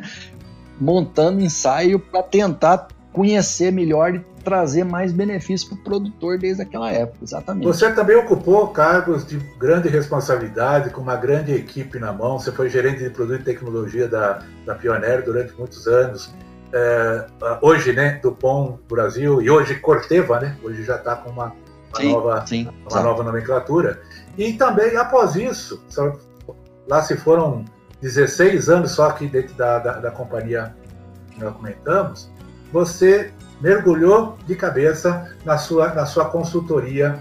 Montando 0.80 1.42
ensaio 1.42 1.98
para 1.98 2.22
tentar 2.22 2.88
conhecer 3.12 3.70
melhor 3.70 4.14
e 4.14 4.24
trazer 4.44 4.84
mais 4.84 5.12
benefício 5.12 5.68
para 5.68 5.78
o 5.78 5.82
produtor 5.82 6.38
desde 6.38 6.62
aquela 6.62 6.90
época, 6.92 7.18
exatamente. 7.22 7.64
Você 7.66 7.90
também 7.92 8.16
ocupou 8.16 8.68
cargos 8.68 9.26
de 9.26 9.38
grande 9.58 9.88
responsabilidade, 9.88 10.90
com 10.90 11.00
uma 11.00 11.16
grande 11.16 11.52
equipe 11.52 11.98
na 11.98 12.12
mão. 12.12 12.38
Você 12.38 12.52
foi 12.52 12.68
gerente 12.68 13.02
de 13.02 13.10
produto 13.10 13.40
e 13.40 13.44
tecnologia 13.44 14.06
da, 14.06 14.42
da 14.66 14.74
Pioneer 14.74 15.24
durante 15.24 15.52
muitos 15.58 15.86
anos 15.86 16.32
é, 16.74 17.26
hoje, 17.62 17.92
né, 17.92 18.18
Dupont 18.20 18.80
Brasil, 18.88 19.40
e 19.40 19.48
hoje 19.48 19.76
Corteva, 19.76 20.40
né, 20.40 20.56
hoje 20.60 20.82
já 20.82 20.96
está 20.96 21.14
com 21.14 21.30
uma, 21.30 21.44
uma 21.44 21.54
sim, 21.96 22.12
nova, 22.12 22.46
sim, 22.46 22.68
uma 22.90 23.00
nova 23.00 23.22
nomenclatura. 23.22 24.02
E 24.36 24.54
também, 24.54 24.96
após 24.96 25.36
isso, 25.36 25.80
lá 26.88 27.00
se 27.00 27.16
foram 27.16 27.64
16 28.02 28.68
anos 28.68 28.90
só 28.90 29.08
aqui 29.08 29.28
dentro 29.28 29.54
da, 29.54 29.78
da, 29.78 29.92
da 30.00 30.10
companhia 30.10 30.74
que 31.30 31.40
nós 31.40 31.54
comentamos, 31.54 32.28
você 32.72 33.32
mergulhou 33.64 34.36
de 34.46 34.54
cabeça 34.54 35.34
na 35.42 35.56
sua, 35.56 35.94
na 35.94 36.04
sua 36.04 36.26
consultoria 36.26 37.18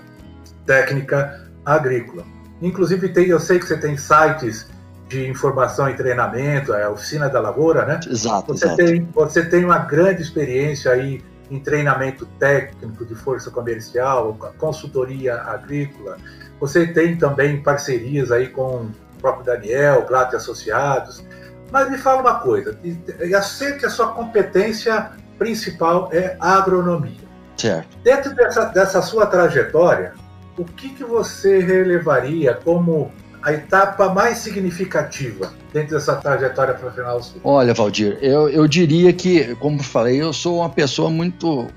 técnica 0.66 1.50
agrícola. 1.66 2.26
Inclusive, 2.62 3.08
tem, 3.14 3.30
eu 3.30 3.40
sei 3.40 3.60
que 3.60 3.66
você 3.66 3.78
tem 3.78 3.96
sites 3.96 4.68
de 5.08 5.26
informação 5.26 5.90
e 5.90 5.96
treinamento, 5.96 6.74
é 6.74 6.84
a 6.84 6.90
Oficina 6.90 7.30
da 7.30 7.40
Lavoura, 7.40 7.86
né? 7.86 7.98
Exato, 8.06 8.54
você 8.54 8.66
exato. 8.66 8.76
Tem, 8.76 9.10
você 9.14 9.46
tem 9.46 9.64
uma 9.64 9.78
grande 9.80 10.22
experiência 10.22 10.92
aí 10.92 11.24
em 11.50 11.60
treinamento 11.60 12.26
técnico 12.38 13.06
de 13.06 13.16
força 13.16 13.50
comercial, 13.50 14.38
consultoria 14.58 15.36
agrícola. 15.44 16.18
Você 16.60 16.86
tem 16.88 17.16
também 17.16 17.64
parcerias 17.64 18.34
aí 18.34 18.50
com 18.50 18.88
o 18.88 18.92
próprio 19.22 19.46
Daniel, 19.46 20.06
Glatt 20.06 20.36
Associados. 20.36 21.24
Mas 21.72 21.90
me 21.90 21.98
fala 21.98 22.20
uma 22.20 22.40
coisa, 22.40 22.78
eu 22.84 23.42
sei 23.42 23.74
que 23.74 23.86
a 23.86 23.90
sua 23.90 24.08
competência 24.08 25.12
principal 25.38 26.10
é 26.12 26.36
a 26.40 26.58
agronomia. 26.58 27.24
Certo. 27.58 27.98
Dentro 28.04 28.36
dessa, 28.36 28.66
dessa 28.66 29.02
sua 29.02 29.26
trajetória, 29.26 30.14
o 30.58 30.64
que, 30.64 30.90
que 30.90 31.04
você 31.04 31.60
relevaria 31.60 32.54
como 32.54 33.12
a 33.42 33.52
etapa 33.52 34.10
mais 34.10 34.38
significativa 34.38 35.54
dentro 35.74 35.96
dessa 35.96 36.16
trajetória 36.16 36.74
profissional 36.74 37.22
sua? 37.22 37.42
Olha, 37.44 37.74
Valdir, 37.74 38.18
eu, 38.22 38.50
eu 38.50 38.68
diria 38.68 39.12
que, 39.12 39.56
como 39.56 39.84
falei, 39.84 40.22
eu 40.22 40.32
sou 40.32 40.60
uma 40.60 40.70
pessoa 40.70 41.10
muito 41.10 41.68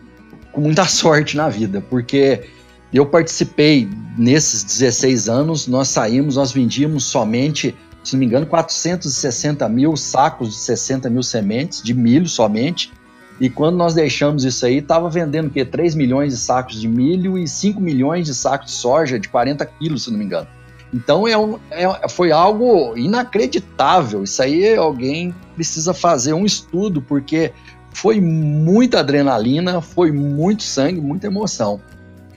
com 0.53 0.61
muita 0.61 0.85
sorte 0.89 1.37
na 1.37 1.49
vida, 1.49 1.83
porque 1.91 2.45
eu 2.93 3.05
participei 3.05 3.89
nesses 4.17 4.63
16 4.63 5.29
anos, 5.29 5.67
nós 5.67 5.89
saímos, 5.89 6.37
nós 6.37 6.53
vendíamos 6.53 7.05
somente, 7.05 7.75
se 8.03 8.15
não 8.15 8.21
me 8.21 8.27
engano, 8.27 8.47
460 8.47 9.69
mil 9.69 9.97
sacos 9.97 10.51
de 10.51 10.57
60 10.57 11.11
mil 11.11 11.23
sementes 11.23 11.83
de 11.83 11.93
milho 11.93 12.29
somente. 12.29 12.93
E 13.40 13.50
quando 13.50 13.76
nós 13.76 13.95
deixamos 13.95 14.45
isso 14.45 14.64
aí, 14.64 14.78
estava 14.78 15.11
vendendo 15.11 15.49
o 15.49 15.50
quê? 15.50 15.64
3 15.64 15.95
milhões 15.95 16.33
de 16.33 16.38
sacos 16.38 16.81
de 16.81 16.88
milho 16.88 17.37
e 17.37 17.47
5 17.47 17.81
milhões 17.81 18.26
de 18.26 18.35
sacos 18.35 18.69
de 18.69 18.73
soja 18.73 19.19
de 19.19 19.28
40 19.28 19.64
quilos, 19.66 20.05
se 20.05 20.11
não 20.11 20.19
me 20.19 20.25
engano. 20.25 20.47
Então 20.95 21.28
é 21.28 21.37
um, 21.37 21.59
é, 21.71 22.09
foi 22.09 22.33
algo 22.33 22.97
inacreditável. 22.97 24.23
Isso 24.23 24.43
aí 24.43 24.75
alguém 24.75 25.35
precisa 25.55 25.93
fazer 25.93 26.33
um 26.33 26.47
estudo, 26.47 27.02
porque 27.02 27.52
foi 27.93 28.21
muita 28.21 29.00
adrenalina, 29.00 29.81
foi 29.81 30.11
muito 30.11 30.62
sangue, 30.62 31.00
muita 31.00 31.26
emoção. 31.26 31.81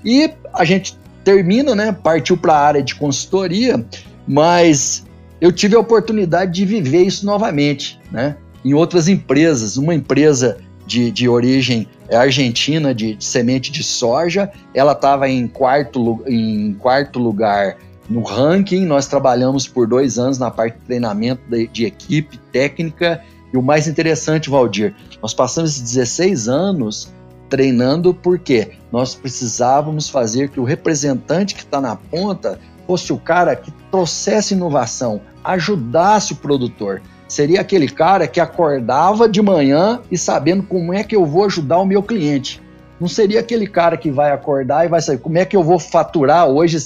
E 0.03 0.31
a 0.53 0.65
gente 0.65 0.97
termina, 1.23 1.75
né? 1.75 1.91
Partiu 1.91 2.35
para 2.35 2.53
a 2.53 2.59
área 2.59 2.83
de 2.83 2.95
consultoria, 2.95 3.85
mas 4.27 5.05
eu 5.39 5.51
tive 5.51 5.75
a 5.75 5.79
oportunidade 5.79 6.51
de 6.51 6.65
viver 6.65 7.03
isso 7.03 7.25
novamente, 7.25 7.99
né? 8.11 8.35
Em 8.63 8.73
outras 8.73 9.07
empresas, 9.07 9.77
uma 9.77 9.93
empresa 9.93 10.57
de, 10.89 11.11
de 11.11 11.29
origem 11.29 11.87
argentina 12.11 12.95
de, 12.95 13.13
de 13.13 13.23
semente 13.23 13.71
de 13.71 13.83
soja, 13.83 14.51
ela 14.73 14.93
estava 14.93 15.29
em 15.29 15.47
quarto, 15.47 16.23
em 16.25 16.73
quarto 16.73 17.19
lugar 17.19 17.77
no 18.09 18.23
ranking. 18.23 18.85
Nós 18.85 19.05
trabalhamos 19.05 19.67
por 19.67 19.87
dois 19.87 20.17
anos 20.17 20.39
na 20.39 20.49
parte 20.49 20.79
de 20.79 20.85
treinamento 20.85 21.43
de, 21.47 21.67
de 21.67 21.85
equipe 21.85 22.39
técnica. 22.51 23.21
E 23.53 23.57
o 23.57 23.61
mais 23.61 23.87
interessante, 23.87 24.49
Valdir, 24.49 24.95
nós 25.21 25.31
passamos 25.31 25.79
16 25.79 26.49
anos 26.49 27.13
treinando 27.47 28.11
porque 28.11 28.71
nós 28.91 29.13
precisávamos 29.13 30.09
fazer 30.09 30.49
que 30.49 30.59
o 30.59 30.63
representante 30.63 31.53
que 31.53 31.61
está 31.61 31.79
na 31.79 31.95
ponta 31.95 32.59
fosse 32.87 33.13
o 33.13 33.17
cara 33.17 33.55
que 33.55 33.71
trouxesse 33.91 34.55
inovação, 34.55 35.21
ajudasse 35.43 36.33
o 36.33 36.37
produtor. 36.37 36.99
Seria 37.29 37.61
aquele 37.61 37.87
cara 37.87 38.27
que 38.27 38.39
acordava 38.39 39.29
de 39.29 39.39
manhã 39.39 40.01
e 40.11 40.17
sabendo 40.17 40.63
como 40.63 40.91
é 40.91 41.03
que 41.03 41.15
eu 41.15 41.27
vou 41.27 41.45
ajudar 41.45 41.77
o 41.77 41.85
meu 41.85 42.01
cliente. 42.01 42.59
Não 42.99 43.07
seria 43.07 43.39
aquele 43.39 43.67
cara 43.67 43.95
que 43.95 44.09
vai 44.09 44.31
acordar 44.31 44.83
e 44.83 44.89
vai 44.89 44.99
saber 44.99 45.19
como 45.19 45.37
é 45.37 45.45
que 45.45 45.55
eu 45.55 45.63
vou 45.63 45.77
faturar 45.77 46.47
hoje 46.47 46.77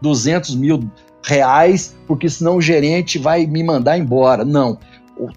200 0.00 0.56
mil 0.56 0.90
reais, 1.24 1.96
porque 2.06 2.28
senão 2.28 2.56
o 2.56 2.60
gerente 2.60 3.16
vai 3.16 3.46
me 3.46 3.62
mandar 3.62 3.96
embora. 3.96 4.44
Não. 4.44 4.76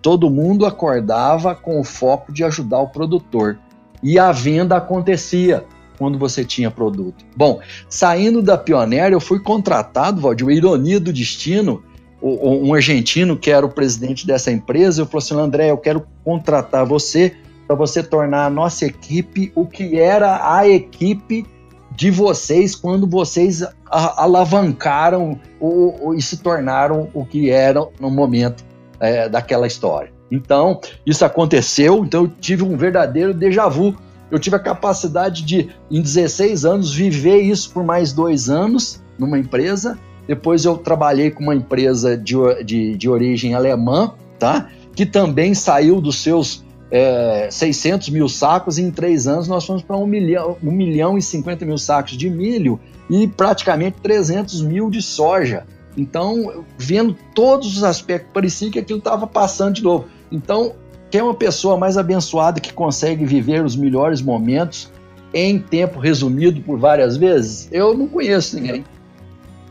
Todo 0.01 0.31
mundo 0.31 0.65
acordava 0.65 1.53
com 1.53 1.79
o 1.79 1.83
foco 1.83 2.33
de 2.33 2.43
ajudar 2.43 2.79
o 2.79 2.89
produtor. 2.89 3.59
E 4.01 4.17
a 4.17 4.31
venda 4.31 4.75
acontecia 4.75 5.63
quando 5.97 6.17
você 6.17 6.43
tinha 6.43 6.71
produto. 6.71 7.23
Bom, 7.37 7.59
saindo 7.87 8.41
da 8.41 8.57
Pioneer, 8.57 9.13
eu 9.13 9.21
fui 9.21 9.39
contratado, 9.39 10.21
Valdir, 10.21 10.49
ironia 10.49 10.99
do 10.99 11.13
destino, 11.13 11.83
um 12.27 12.73
argentino 12.73 13.37
que 13.37 13.51
era 13.51 13.65
o 13.65 13.69
presidente 13.69 14.25
dessa 14.25 14.51
empresa, 14.51 15.01
eu 15.01 15.05
falou 15.05 15.19
assim, 15.19 15.39
André, 15.39 15.69
eu 15.69 15.77
quero 15.77 16.05
contratar 16.23 16.85
você 16.85 17.33
para 17.67 17.75
você 17.75 18.01
tornar 18.01 18.45
a 18.45 18.49
nossa 18.49 18.85
equipe 18.85 19.51
o 19.55 19.65
que 19.65 19.99
era 19.99 20.55
a 20.55 20.67
equipe 20.67 21.45
de 21.91 22.09
vocês 22.11 22.75
quando 22.75 23.07
vocês 23.07 23.63
alavancaram 23.89 25.39
o, 25.59 26.09
o, 26.09 26.13
e 26.13 26.21
se 26.21 26.37
tornaram 26.37 27.09
o 27.13 27.25
que 27.25 27.49
eram 27.49 27.91
no 27.99 28.09
momento 28.09 28.65
é, 28.99 29.29
daquela 29.29 29.67
história. 29.67 30.11
Então, 30.31 30.81
isso 31.05 31.23
aconteceu, 31.23 32.03
então 32.03 32.23
eu 32.23 32.27
tive 32.27 32.63
um 32.63 32.75
verdadeiro 32.75 33.33
déjà 33.33 33.67
vu. 33.67 33.95
Eu 34.31 34.39
tive 34.39 34.55
a 34.55 34.59
capacidade 34.59 35.43
de, 35.43 35.69
em 35.89 36.01
16 36.01 36.65
anos, 36.65 36.93
viver 36.93 37.41
isso 37.41 37.71
por 37.71 37.83
mais 37.83 38.11
dois 38.11 38.49
anos 38.49 39.01
numa 39.17 39.37
empresa. 39.37 39.97
Depois 40.27 40.65
eu 40.65 40.77
trabalhei 40.77 41.31
com 41.31 41.43
uma 41.43 41.55
empresa 41.55 42.17
de, 42.17 42.35
de, 42.63 42.95
de 42.95 43.09
origem 43.09 43.53
alemã, 43.53 44.13
tá? 44.39 44.69
que 44.95 45.05
também 45.05 45.53
saiu 45.53 45.99
dos 45.99 46.21
seus 46.21 46.63
é, 46.89 47.49
600 47.51 48.09
mil 48.09 48.29
sacos, 48.29 48.77
e 48.77 48.83
em 48.83 48.91
três 48.91 49.27
anos 49.27 49.47
nós 49.47 49.65
fomos 49.65 49.81
para 49.81 49.97
1 49.97 50.07
milhão, 50.07 50.57
1 50.63 50.71
milhão 50.71 51.17
e 51.17 51.21
50 51.21 51.65
mil 51.65 51.77
sacos 51.77 52.17
de 52.17 52.29
milho 52.29 52.79
e 53.09 53.27
praticamente 53.27 53.97
300 54.01 54.61
mil 54.61 54.89
de 54.89 55.01
soja. 55.01 55.65
Então, 55.97 56.63
vendo 56.77 57.15
todos 57.33 57.77
os 57.77 57.83
aspectos, 57.83 58.31
parecia 58.33 58.69
que 58.69 58.79
aquilo 58.79 58.99
estava 58.99 59.25
passando 59.27 59.75
de 59.75 59.83
novo. 59.83 60.05
Então, 60.31 60.73
quem 61.09 61.21
é 61.21 61.23
uma 61.23 61.33
pessoa 61.33 61.77
mais 61.77 61.97
abençoada 61.97 62.59
que 62.59 62.73
consegue 62.73 63.25
viver 63.25 63.63
os 63.63 63.75
melhores 63.75 64.21
momentos 64.21 64.91
em 65.33 65.59
tempo 65.59 65.99
resumido 65.99 66.61
por 66.61 66.77
várias 66.77 67.15
vezes? 67.15 67.69
Eu 67.71 67.97
não 67.97 68.07
conheço 68.07 68.55
ninguém. 68.55 68.83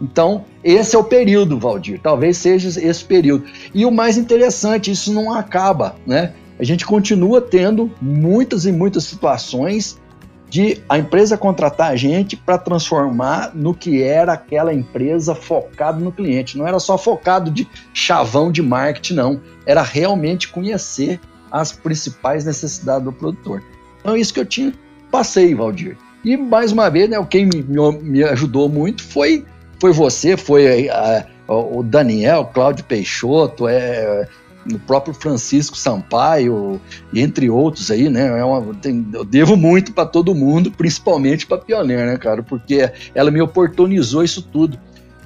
Então, 0.04 0.44
esse 0.62 0.94
é 0.94 0.98
o 0.98 1.04
período, 1.04 1.58
Valdir. 1.58 1.98
Talvez 2.02 2.36
seja 2.36 2.68
esse 2.68 3.04
período. 3.04 3.44
E 3.74 3.86
o 3.86 3.90
mais 3.90 4.18
interessante, 4.18 4.90
isso 4.90 5.12
não 5.12 5.32
acaba, 5.32 5.96
né? 6.06 6.34
a 6.58 6.64
gente 6.64 6.86
continua 6.86 7.40
tendo 7.40 7.90
muitas 8.00 8.64
e 8.64 8.72
muitas 8.72 9.04
situações 9.04 9.98
de 10.48 10.80
a 10.88 10.98
empresa 10.98 11.36
contratar 11.36 11.90
a 11.90 11.96
gente 11.96 12.36
para 12.36 12.58
transformar 12.58 13.52
no 13.54 13.74
que 13.74 14.02
era 14.02 14.34
aquela 14.34 14.72
empresa 14.72 15.34
focado 15.34 16.04
no 16.04 16.12
cliente. 16.12 16.56
Não 16.56 16.66
era 16.66 16.78
só 16.78 16.96
focado 16.96 17.50
de 17.50 17.66
chavão 17.92 18.52
de 18.52 18.62
marketing, 18.62 19.14
não. 19.14 19.40
Era 19.66 19.82
realmente 19.82 20.48
conhecer 20.48 21.18
as 21.50 21.72
principais 21.72 22.44
necessidades 22.44 23.04
do 23.04 23.12
produtor. 23.12 23.62
Então, 24.00 24.16
isso 24.16 24.32
que 24.32 24.40
eu 24.40 24.46
tinha, 24.46 24.72
passei, 25.10 25.54
Valdir. 25.54 25.96
E, 26.24 26.36
mais 26.36 26.70
uma 26.70 26.88
vez, 26.88 27.10
né, 27.10 27.26
quem 27.28 27.46
me, 27.46 27.62
me 28.00 28.22
ajudou 28.22 28.68
muito 28.68 29.02
foi, 29.02 29.44
foi 29.80 29.92
você, 29.92 30.36
foi 30.36 30.88
a, 30.88 31.26
a, 31.48 31.54
o 31.54 31.82
Daniel, 31.82 32.50
Cláudio 32.52 32.84
Peixoto, 32.84 33.68
é, 33.68 34.26
no 34.64 34.78
próprio 34.78 35.12
Francisco 35.14 35.76
Sampaio, 35.76 36.80
entre 37.12 37.50
outros 37.50 37.90
aí, 37.90 38.08
né? 38.08 38.38
É 38.38 38.44
uma, 38.44 38.74
tem, 38.74 39.06
eu 39.12 39.24
devo 39.24 39.56
muito 39.56 39.92
para 39.92 40.06
todo 40.06 40.34
mundo, 40.34 40.70
principalmente 40.70 41.46
para 41.46 41.58
Pioneer, 41.58 42.06
né, 42.06 42.16
cara? 42.16 42.42
Porque 42.42 42.90
ela 43.14 43.30
me 43.30 43.40
oportunizou 43.40 44.24
isso 44.24 44.42
tudo. 44.42 44.78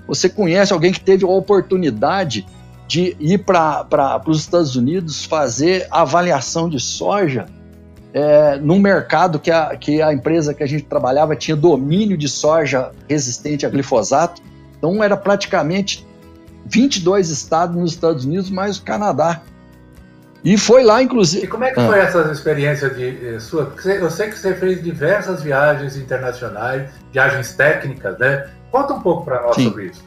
Você 0.06 0.28
conhece 0.28 0.72
alguém 0.72 0.92
que 0.92 1.00
teve 1.00 1.24
a 1.24 1.28
oportunidade 1.28 2.46
de 2.88 3.14
ir 3.20 3.38
para 3.44 4.22
os 4.26 4.40
Estados 4.40 4.74
Unidos 4.74 5.24
fazer 5.24 5.86
avaliação 5.90 6.68
de 6.68 6.80
soja 6.80 7.46
é, 8.12 8.56
num 8.56 8.78
mercado 8.78 9.38
que 9.38 9.50
a, 9.50 9.76
que 9.76 10.00
a 10.00 10.12
empresa 10.12 10.54
que 10.54 10.62
a 10.62 10.66
gente 10.66 10.84
trabalhava 10.84 11.36
tinha 11.36 11.56
domínio 11.56 12.16
de 12.16 12.28
soja 12.28 12.90
resistente 13.08 13.66
a 13.66 13.68
glifosato. 13.68 14.42
Então 14.78 15.02
era 15.02 15.16
praticamente 15.16 16.06
22 16.66 17.30
estados 17.30 17.76
nos 17.76 17.92
Estados 17.92 18.24
Unidos, 18.24 18.50
mais 18.50 18.78
o 18.78 18.82
Canadá. 18.82 19.42
E 20.44 20.56
foi 20.56 20.84
lá, 20.84 21.02
inclusive. 21.02 21.44
E 21.44 21.48
como 21.48 21.64
é 21.64 21.72
que 21.72 21.80
ah. 21.80 21.86
foi 21.86 21.98
essa 21.98 22.20
experiência 22.30 22.88
de 22.88 23.34
eh, 23.34 23.40
sua? 23.40 23.72
Eu 23.84 24.10
sei 24.10 24.28
que 24.28 24.38
você 24.38 24.54
fez 24.54 24.82
diversas 24.82 25.42
viagens 25.42 25.96
internacionais, 25.96 26.88
viagens 27.12 27.52
técnicas, 27.52 28.16
né? 28.18 28.48
Conta 28.70 28.94
um 28.94 29.00
pouco 29.00 29.24
para 29.24 29.42
nós 29.42 29.56
Sim. 29.56 29.64
sobre 29.64 29.86
isso. 29.86 30.06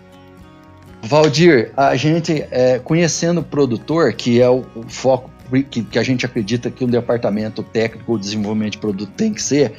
Valdir, 1.04 1.72
a 1.76 1.96
gente 1.96 2.46
é, 2.52 2.80
conhecendo 2.80 3.42
o 3.42 3.44
produtor, 3.44 4.14
que 4.14 4.40
é 4.40 4.50
o, 4.50 4.64
o 4.76 4.84
foco 4.88 5.30
que, 5.70 5.84
que, 5.84 6.00
a 6.00 6.04
gente 6.04 6.26
acredita 6.26 6.72
que 6.72 6.84
um 6.84 6.88
departamento 6.88 7.64
técnico 7.64 8.18
de 8.18 8.26
desenvolvimento 8.26 8.74
de 8.74 8.78
produto 8.78 9.12
tem 9.16 9.34
que 9.34 9.42
ser, 9.42 9.74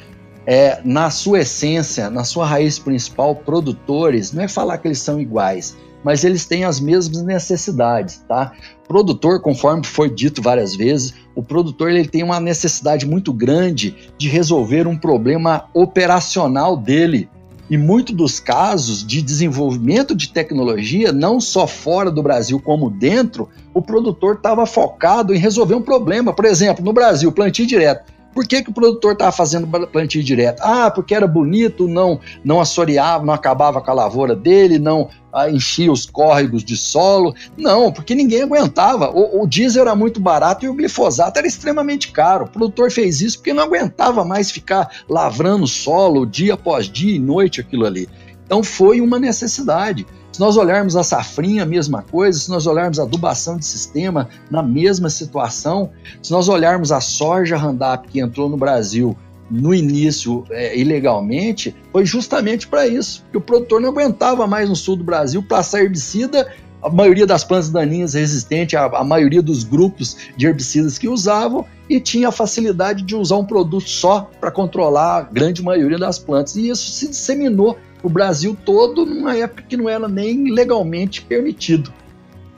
é, 0.45 0.81
na 0.83 1.09
sua 1.09 1.39
essência, 1.39 2.09
na 2.09 2.23
sua 2.23 2.45
raiz 2.45 2.77
principal, 2.77 3.35
produtores, 3.35 4.31
não 4.33 4.43
é 4.43 4.47
falar 4.47 4.77
que 4.77 4.87
eles 4.87 4.99
são 4.99 5.19
iguais, 5.19 5.75
mas 6.03 6.23
eles 6.23 6.45
têm 6.45 6.65
as 6.65 6.79
mesmas 6.79 7.23
necessidades, 7.23 8.23
tá? 8.27 8.51
Produtor, 8.87 9.41
conforme 9.41 9.85
foi 9.85 10.09
dito 10.09 10.41
várias 10.41 10.75
vezes, 10.75 11.13
o 11.33 11.41
produtor 11.41 11.89
ele 11.89 12.07
tem 12.07 12.21
uma 12.21 12.39
necessidade 12.39 13.05
muito 13.05 13.31
grande 13.31 13.95
de 14.17 14.27
resolver 14.27 14.85
um 14.85 14.97
problema 14.97 15.69
operacional 15.73 16.75
dele. 16.75 17.29
E 17.69 17.77
muitos 17.77 18.15
dos 18.15 18.39
casos 18.39 19.05
de 19.05 19.21
desenvolvimento 19.21 20.13
de 20.13 20.29
tecnologia, 20.29 21.11
não 21.11 21.39
só 21.39 21.65
fora 21.65 22.11
do 22.11 22.21
Brasil 22.21 22.59
como 22.59 22.89
dentro, 22.89 23.49
o 23.73 23.81
produtor 23.81 24.35
estava 24.35 24.65
focado 24.65 25.33
em 25.33 25.39
resolver 25.39 25.75
um 25.75 25.81
problema. 25.81 26.33
Por 26.33 26.45
exemplo, 26.45 26.83
no 26.83 26.93
Brasil, 26.93 27.31
plantio 27.31 27.65
direto. 27.65 28.11
Por 28.33 28.47
que, 28.47 28.63
que 28.63 28.69
o 28.69 28.73
produtor 28.73 29.13
estava 29.13 29.31
fazendo 29.31 29.67
plantio 29.87 30.23
direto? 30.23 30.61
Ah, 30.61 30.89
porque 30.89 31.13
era 31.13 31.27
bonito, 31.27 31.87
não 31.87 32.19
não 32.43 32.59
assoreava, 32.59 33.25
não 33.25 33.33
acabava 33.33 33.81
com 33.81 33.91
a 33.91 33.93
lavoura 33.93 34.35
dele, 34.35 34.79
não 34.79 35.09
ah, 35.31 35.49
enchia 35.49 35.91
os 35.91 36.05
córregos 36.05 36.63
de 36.63 36.77
solo. 36.77 37.33
Não, 37.57 37.91
porque 37.91 38.13
ninguém 38.13 38.43
aguentava. 38.43 39.09
O, 39.09 39.43
o, 39.43 39.47
diesel 39.47 39.81
era 39.81 39.95
muito 39.95 40.19
barato 40.19 40.65
e 40.65 40.69
o 40.69 40.73
glifosato 40.73 41.37
era 41.37 41.47
extremamente 41.47 42.11
caro. 42.11 42.45
O 42.45 42.49
produtor 42.49 42.91
fez 42.91 43.21
isso 43.21 43.37
porque 43.37 43.53
não 43.53 43.63
aguentava 43.63 44.23
mais 44.23 44.51
ficar 44.51 44.89
lavrando 45.09 45.67
solo 45.67 46.25
dia 46.25 46.53
após 46.53 46.87
dia 46.87 47.15
e 47.15 47.19
noite 47.19 47.59
aquilo 47.61 47.85
ali. 47.85 48.07
Então 48.45 48.63
foi 48.63 49.01
uma 49.01 49.19
necessidade. 49.19 50.05
Se 50.33 50.39
nós 50.39 50.57
olharmos 50.57 50.95
a 50.95 51.03
safrinha, 51.03 51.61
a 51.61 51.65
mesma 51.65 52.01
coisa, 52.01 52.39
se 52.39 52.49
nós 52.49 52.65
olharmos 52.65 52.99
a 52.99 53.03
adubação 53.03 53.55
de 53.55 53.67
sistema, 53.67 54.27
na 54.49 54.63
mesma 54.63 55.07
situação, 55.07 55.91
se 56.23 56.31
nós 56.31 56.49
olharmos 56.49 56.91
a 56.91 56.99
soja 56.99 57.55
Roundup 57.55 58.07
que 58.07 58.19
entrou 58.19 58.49
no 58.49 58.57
Brasil 58.57 59.15
no 59.51 59.75
início 59.75 60.43
é, 60.49 60.75
ilegalmente, 60.75 61.75
foi 61.91 62.03
justamente 62.03 62.67
para 62.67 62.87
isso, 62.87 63.23
que 63.31 63.37
o 63.37 63.41
produtor 63.41 63.79
não 63.79 63.89
aguentava 63.89 64.47
mais 64.47 64.67
no 64.67 64.75
sul 64.75 64.95
do 64.95 65.03
Brasil 65.03 65.43
passar 65.43 65.83
herbicida, 65.83 66.51
a 66.81 66.89
maioria 66.89 67.27
das 67.27 67.43
plantas 67.43 67.69
daninhas 67.69 68.15
resistente 68.15 68.75
a 68.75 69.03
maioria 69.03 69.41
dos 69.41 69.63
grupos 69.63 70.17
de 70.35 70.47
herbicidas 70.47 70.97
que 70.97 71.07
usavam 71.07 71.63
e 71.87 71.99
tinha 71.99 72.29
a 72.29 72.31
facilidade 72.31 73.03
de 73.03 73.15
usar 73.15 73.37
um 73.37 73.45
produto 73.45 73.87
só 73.87 74.29
para 74.41 74.51
controlar 74.51 75.17
a 75.17 75.21
grande 75.21 75.63
maioria 75.63 75.97
das 75.97 76.19
plantas. 76.19 76.55
E 76.55 76.69
isso 76.69 76.91
se 76.91 77.07
disseminou 77.07 77.77
o 78.03 78.09
Brasil 78.09 78.55
todo 78.65 79.05
numa 79.05 79.35
época 79.35 79.63
que 79.63 79.77
não 79.77 79.87
era 79.87 80.07
nem 80.07 80.51
legalmente 80.51 81.21
permitido. 81.21 81.91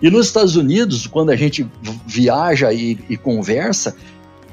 E 0.02 0.10
nos 0.10 0.26
Estados 0.28 0.56
Unidos, 0.56 1.08
quando 1.08 1.30
a 1.30 1.36
gente 1.36 1.66
viaja 2.06 2.74
e, 2.74 2.98
e 3.08 3.16
conversa, 3.16 3.96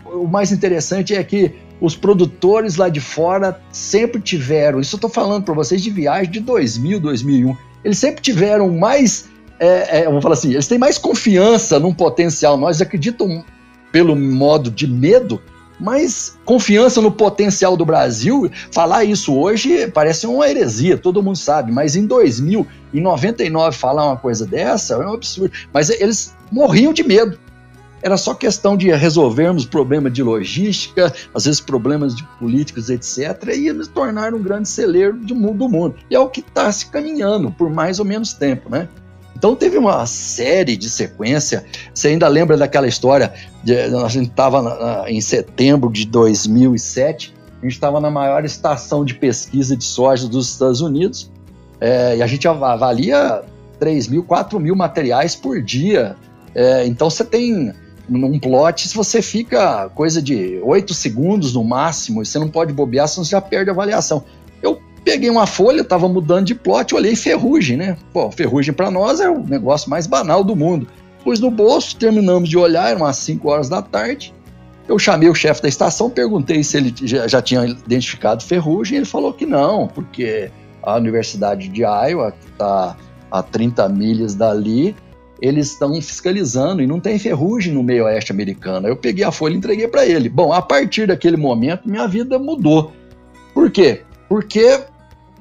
o 0.04 0.26
mais 0.26 0.52
interessante 0.52 1.14
é 1.14 1.24
que 1.24 1.52
os 1.80 1.96
produtores 1.96 2.76
lá 2.76 2.88
de 2.88 3.00
fora 3.00 3.60
sempre 3.72 4.20
tiveram, 4.20 4.80
isso 4.80 4.94
eu 4.94 4.98
estou 4.98 5.10
falando 5.10 5.44
para 5.44 5.54
vocês 5.54 5.82
de 5.82 5.90
viagem 5.90 6.30
de 6.30 6.40
2000, 6.40 7.00
2001, 7.00 7.56
eles 7.84 7.98
sempre 7.98 8.22
tiveram 8.22 8.70
mais, 8.70 9.28
é, 9.58 10.00
é, 10.00 10.04
vamos 10.04 10.22
falar 10.22 10.34
assim, 10.34 10.52
eles 10.52 10.68
têm 10.68 10.78
mais 10.78 10.96
confiança 10.96 11.80
num 11.80 11.92
potencial. 11.92 12.56
Nós 12.56 12.80
acreditam 12.80 13.44
pelo 13.90 14.14
modo 14.14 14.70
de 14.70 14.86
medo 14.86 15.42
mas 15.82 16.38
confiança 16.44 17.00
no 17.00 17.10
potencial 17.10 17.76
do 17.76 17.84
Brasil, 17.84 18.48
falar 18.70 19.02
isso 19.04 19.36
hoje 19.36 19.88
parece 19.88 20.28
uma 20.28 20.48
heresia, 20.48 20.96
todo 20.96 21.22
mundo 21.22 21.36
sabe, 21.36 21.72
mas 21.72 21.96
em 21.96 22.06
2000, 22.06 22.64
em 22.94 23.00
99 23.00 23.76
falar 23.76 24.06
uma 24.06 24.16
coisa 24.16 24.46
dessa 24.46 24.94
é 24.94 24.98
um 24.98 25.14
absurdo. 25.14 25.52
Mas 25.72 25.90
eles 25.90 26.36
morriam 26.52 26.92
de 26.92 27.02
medo. 27.02 27.36
Era 28.00 28.16
só 28.16 28.34
questão 28.34 28.76
de 28.76 28.90
resolvermos 28.90 29.64
problemas 29.64 30.12
de 30.12 30.22
logística, 30.22 31.12
às 31.34 31.44
vezes 31.44 31.60
problemas 31.60 32.14
de 32.14 32.24
políticos, 32.38 32.90
etc., 32.90 33.54
e 33.56 33.72
nos 33.72 33.86
tornar 33.86 34.34
um 34.34 34.42
grande 34.42 34.68
celeiro 34.68 35.16
do 35.16 35.34
mundo. 35.34 35.94
E 36.10 36.14
é 36.14 36.18
o 36.18 36.28
que 36.28 36.40
está 36.40 36.70
se 36.70 36.86
caminhando 36.86 37.50
por 37.52 37.70
mais 37.70 38.00
ou 38.00 38.04
menos 38.04 38.32
tempo, 38.32 38.68
né? 38.68 38.88
Então 39.42 39.56
teve 39.56 39.76
uma 39.76 40.06
série 40.06 40.76
de 40.76 40.88
sequência. 40.88 41.64
Você 41.92 42.06
ainda 42.06 42.28
lembra 42.28 42.56
daquela 42.56 42.86
história? 42.86 43.34
De, 43.64 43.76
a 43.76 44.06
gente 44.06 44.30
estava 44.30 45.04
em 45.08 45.20
setembro 45.20 45.90
de 45.90 46.06
2007, 46.06 47.34
a 47.60 47.64
gente 47.64 47.72
estava 47.72 48.00
na 48.00 48.08
maior 48.08 48.44
estação 48.44 49.04
de 49.04 49.14
pesquisa 49.14 49.76
de 49.76 49.82
soja 49.82 50.28
dos 50.28 50.48
Estados 50.48 50.80
Unidos 50.80 51.28
é, 51.80 52.18
e 52.18 52.22
a 52.22 52.26
gente 52.28 52.46
avalia 52.46 53.42
3 53.80 54.06
mil, 54.06 54.22
4 54.22 54.60
mil 54.60 54.76
materiais 54.76 55.34
por 55.34 55.60
dia. 55.60 56.14
É, 56.54 56.86
então 56.86 57.10
você 57.10 57.24
tem 57.24 57.74
num 58.08 58.38
plot, 58.38 58.86
se 58.86 58.94
você 58.94 59.20
fica 59.20 59.88
coisa 59.88 60.22
de 60.22 60.60
8 60.62 60.94
segundos 60.94 61.52
no 61.52 61.64
máximo, 61.64 62.22
e 62.22 62.26
você 62.26 62.38
não 62.38 62.48
pode 62.48 62.72
bobear, 62.72 63.08
senão 63.08 63.24
você 63.24 63.32
já 63.32 63.40
perde 63.40 63.70
a 63.70 63.72
avaliação. 63.72 64.22
Eu 64.62 64.80
Peguei 65.04 65.28
uma 65.28 65.46
folha, 65.46 65.82
tava 65.82 66.08
mudando 66.08 66.46
de 66.46 66.54
plot, 66.54 66.94
olhei 66.94 67.16
ferrugem, 67.16 67.76
né? 67.76 67.96
Pô, 68.12 68.30
ferrugem 68.30 68.72
para 68.72 68.90
nós 68.90 69.20
é 69.20 69.28
o 69.28 69.42
negócio 69.42 69.90
mais 69.90 70.06
banal 70.06 70.44
do 70.44 70.54
mundo. 70.54 70.86
Pus 71.24 71.40
no 71.40 71.50
bolso, 71.50 71.96
terminamos 71.96 72.48
de 72.48 72.56
olhar, 72.56 72.90
eram 72.90 73.02
umas 73.02 73.16
5 73.16 73.48
horas 73.48 73.68
da 73.68 73.82
tarde. 73.82 74.32
Eu 74.88 74.98
chamei 74.98 75.28
o 75.28 75.34
chefe 75.34 75.62
da 75.62 75.68
estação, 75.68 76.10
perguntei 76.10 76.62
se 76.62 76.76
ele 76.76 76.94
já, 77.02 77.40
tinha 77.40 77.64
identificado 77.64 78.42
ferrugem, 78.42 78.98
ele 78.98 79.06
falou 79.06 79.32
que 79.32 79.46
não, 79.46 79.86
porque 79.86 80.50
a 80.82 80.96
Universidade 80.96 81.68
de 81.68 81.82
Iowa, 81.82 82.32
que 82.32 82.46
está 82.50 82.96
a 83.30 83.42
30 83.42 83.88
milhas 83.88 84.34
dali, 84.34 84.94
eles 85.40 85.72
estão 85.72 85.94
fiscalizando 85.94 86.82
e 86.82 86.86
não 86.86 87.00
tem 87.00 87.18
ferrugem 87.18 87.72
no 87.72 87.82
meio 87.82 88.04
oeste 88.04 88.30
americano. 88.30 88.86
Eu 88.86 88.96
peguei 88.96 89.24
a 89.24 89.32
folha 89.32 89.54
e 89.54 89.56
entreguei 89.56 89.88
para 89.88 90.06
ele. 90.06 90.28
Bom, 90.28 90.52
a 90.52 90.62
partir 90.62 91.06
daquele 91.06 91.36
momento, 91.36 91.88
minha 91.88 92.06
vida 92.06 92.38
mudou. 92.38 92.92
Por 93.54 93.70
quê? 93.70 94.02
Porque 94.28 94.80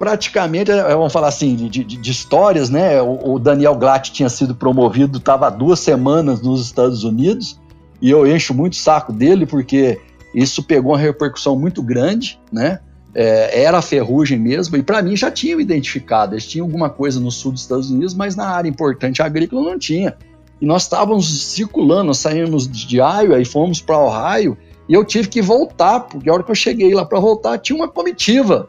praticamente, 0.01 0.71
é, 0.71 0.95
vamos 0.95 1.13
falar 1.13 1.27
assim, 1.27 1.55
de, 1.55 1.69
de, 1.69 1.83
de 1.83 2.11
histórias, 2.11 2.71
né? 2.71 2.99
O, 3.03 3.33
o, 3.33 3.39
Daniel 3.39 3.75
Glatt 3.75 4.11
tinha 4.11 4.29
sido 4.29 4.55
promovido, 4.55 5.19
estava 5.19 5.47
duas 5.51 5.79
semanas 5.79 6.41
nos 6.41 6.65
Estados 6.65 7.03
Unidos, 7.03 7.61
e 8.01 8.09
eu 8.09 8.25
encho 8.25 8.51
muito 8.51 8.73
o 8.73 8.77
saco 8.77 9.13
dele, 9.13 9.45
porque 9.45 9.99
isso 10.33 10.63
pegou 10.63 10.93
uma 10.93 10.97
repercussão 10.97 11.55
muito 11.55 11.83
grande, 11.83 12.39
né? 12.51 12.79
É, 13.13 13.61
era 13.61 13.77
a 13.77 13.81
ferrugem 13.83 14.39
mesmo, 14.39 14.75
e 14.75 14.81
para 14.81 15.03
mim 15.03 15.15
já 15.15 15.29
tinham 15.29 15.61
identificado, 15.61 16.33
eles 16.33 16.47
tinham 16.47 16.65
alguma 16.65 16.89
coisa 16.89 17.19
no 17.19 17.29
sul 17.29 17.51
dos 17.51 17.61
Estados 17.61 17.91
Unidos, 17.91 18.15
mas 18.15 18.35
na 18.35 18.47
área 18.47 18.67
importante 18.67 19.21
agrícola 19.21 19.69
não 19.69 19.77
tinha. 19.77 20.17
E 20.59 20.65
nós 20.65 20.81
estávamos 20.81 21.43
circulando, 21.43 22.05
nós 22.05 22.17
saímos 22.17 22.67
de 22.67 22.97
Iowa 22.97 23.39
e 23.39 23.45
fomos 23.45 23.79
para 23.79 23.99
Ohio, 23.99 24.57
e 24.89 24.95
eu 24.95 25.05
tive 25.05 25.27
que 25.27 25.43
voltar, 25.43 25.99
porque 25.99 26.27
a 26.27 26.33
hora 26.33 26.41
que 26.41 26.49
eu 26.49 26.55
cheguei 26.55 26.91
lá 26.91 27.05
para 27.05 27.19
voltar, 27.19 27.59
tinha 27.59 27.75
uma 27.75 27.87
comitiva 27.87 28.67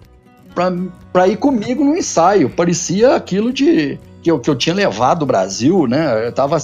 para 0.54 1.28
ir 1.28 1.36
comigo 1.36 1.84
no 1.84 1.96
ensaio. 1.96 2.50
Parecia 2.50 3.14
aquilo 3.14 3.52
de 3.52 3.98
que 4.22 4.30
eu, 4.30 4.38
que 4.38 4.48
eu 4.48 4.54
tinha 4.54 4.74
levado 4.74 5.22
o 5.22 5.26
Brasil, 5.26 5.86
né? 5.86 6.24
Eu 6.24 6.30
estava 6.30 6.56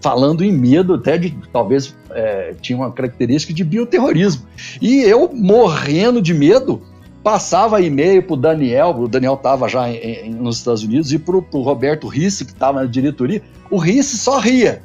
falando 0.00 0.44
em 0.44 0.52
medo 0.52 0.94
até 0.94 1.16
de 1.18 1.36
talvez 1.52 1.96
é, 2.10 2.54
tinha 2.60 2.76
uma 2.76 2.92
característica 2.92 3.52
de 3.52 3.64
bioterrorismo. 3.64 4.46
E 4.80 5.00
eu 5.00 5.30
morrendo 5.32 6.20
de 6.20 6.34
medo, 6.34 6.82
passava 7.22 7.80
e-mail 7.80 8.22
para 8.22 8.34
o 8.34 8.36
Daniel, 8.36 8.90
o 8.90 9.08
Daniel 9.08 9.34
estava 9.34 9.68
já 9.68 9.88
em, 9.88 9.96
em, 9.96 10.30
nos 10.30 10.58
Estados 10.58 10.82
Unidos, 10.82 11.12
e 11.12 11.18
para 11.18 11.36
o 11.36 11.62
Roberto 11.62 12.06
Risse, 12.06 12.44
que 12.44 12.52
estava 12.52 12.80
na 12.80 12.86
diretoria, 12.86 13.42
o 13.70 13.78
Risse 13.78 14.16
só 14.16 14.38
ria. 14.38 14.82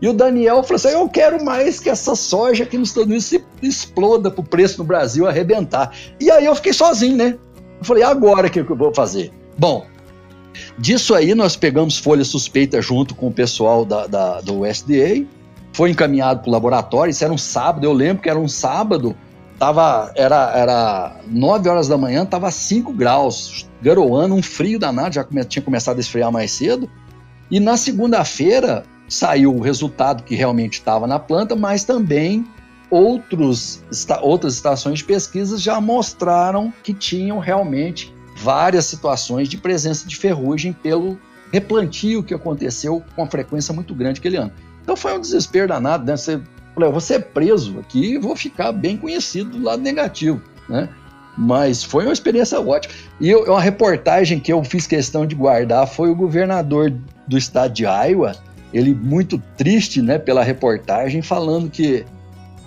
E 0.00 0.08
o 0.08 0.12
Daniel 0.12 0.62
falou 0.62 0.76
assim: 0.76 0.88
eu 0.88 1.08
quero 1.08 1.44
mais 1.44 1.80
que 1.80 1.90
essa 1.90 2.14
soja 2.14 2.64
aqui 2.64 2.78
nos 2.78 2.88
Estados 2.88 3.08
Unidos 3.08 3.24
se 3.24 3.44
exploda 3.62 4.30
para 4.30 4.40
o 4.40 4.44
preço 4.44 4.78
no 4.78 4.84
Brasil 4.84 5.26
arrebentar. 5.26 5.92
E 6.20 6.30
aí 6.30 6.44
eu 6.44 6.54
fiquei 6.54 6.72
sozinho, 6.72 7.16
né? 7.16 7.36
Eu 7.78 7.84
falei, 7.84 8.02
agora 8.02 8.50
que 8.50 8.60
eu 8.60 8.76
vou 8.76 8.94
fazer? 8.94 9.32
Bom, 9.56 9.86
Disso 10.78 11.14
aí, 11.14 11.34
nós 11.34 11.56
pegamos 11.56 11.98
folha 11.98 12.24
suspeita 12.24 12.80
junto 12.80 13.14
com 13.14 13.28
o 13.28 13.32
pessoal 13.32 13.84
da, 13.84 14.06
da 14.06 14.40
do 14.40 14.60
USDA, 14.60 15.26
foi 15.72 15.90
encaminhado 15.90 16.40
para 16.40 16.48
o 16.48 16.52
laboratório, 16.52 17.10
isso 17.10 17.24
era 17.24 17.32
um 17.32 17.38
sábado, 17.38 17.84
eu 17.84 17.92
lembro 17.92 18.22
que 18.22 18.28
era 18.28 18.38
um 18.38 18.48
sábado, 18.48 19.16
tava, 19.58 20.12
era, 20.14 20.52
era 20.56 21.16
9 21.26 21.68
horas 21.68 21.88
da 21.88 21.96
manhã, 21.96 22.24
tava 22.24 22.50
5 22.50 22.92
graus, 22.92 23.68
garoando, 23.82 24.34
um 24.34 24.42
frio 24.42 24.78
danado, 24.78 25.14
já 25.14 25.24
come, 25.24 25.44
tinha 25.44 25.62
começado 25.62 25.98
a 25.98 26.00
esfriar 26.00 26.32
mais 26.32 26.50
cedo, 26.52 26.88
e 27.50 27.60
na 27.60 27.76
segunda-feira 27.76 28.84
saiu 29.08 29.54
o 29.54 29.60
resultado 29.60 30.22
que 30.22 30.34
realmente 30.34 30.74
estava 30.74 31.06
na 31.06 31.18
planta, 31.18 31.56
mas 31.56 31.84
também 31.84 32.44
outros, 32.90 33.82
outras 34.22 34.54
estações 34.54 34.98
de 34.98 35.04
pesquisa 35.04 35.58
já 35.58 35.80
mostraram 35.80 36.72
que 36.82 36.94
tinham 36.94 37.38
realmente 37.38 38.12
várias 38.36 38.84
situações 38.86 39.48
de 39.48 39.56
presença 39.56 40.06
de 40.06 40.16
ferrugem 40.16 40.72
pelo 40.72 41.18
replantio 41.52 42.22
que 42.22 42.34
aconteceu 42.34 43.02
com 43.14 43.22
uma 43.22 43.30
frequência 43.30 43.74
muito 43.74 43.94
grande 43.94 44.20
aquele 44.20 44.36
ano. 44.36 44.52
Então 44.82 44.96
foi 44.96 45.16
um 45.16 45.20
desespero 45.20 45.68
danado, 45.68 46.04
né? 46.04 46.16
Você, 46.16 46.40
eu 46.76 46.92
vou 46.92 47.00
ser 47.00 47.24
preso 47.26 47.78
aqui 47.78 48.14
e 48.14 48.18
vou 48.18 48.36
ficar 48.36 48.72
bem 48.72 48.96
conhecido 48.96 49.50
do 49.50 49.62
lado 49.62 49.82
negativo, 49.82 50.40
né? 50.68 50.88
Mas 51.36 51.84
foi 51.84 52.04
uma 52.04 52.12
experiência 52.12 52.60
ótima. 52.60 52.94
E 53.20 53.30
eu, 53.30 53.44
uma 53.44 53.60
reportagem 53.60 54.40
que 54.40 54.52
eu 54.52 54.62
fiz 54.64 54.86
questão 54.86 55.24
de 55.24 55.34
guardar 55.34 55.86
foi 55.86 56.10
o 56.10 56.14
governador 56.14 56.92
do 57.26 57.38
estado 57.38 57.72
de 57.72 57.84
Iowa, 57.84 58.34
ele 58.72 58.94
muito 58.94 59.40
triste 59.56 60.02
né, 60.02 60.18
pela 60.18 60.42
reportagem, 60.42 61.22
falando 61.22 61.70
que, 61.70 62.04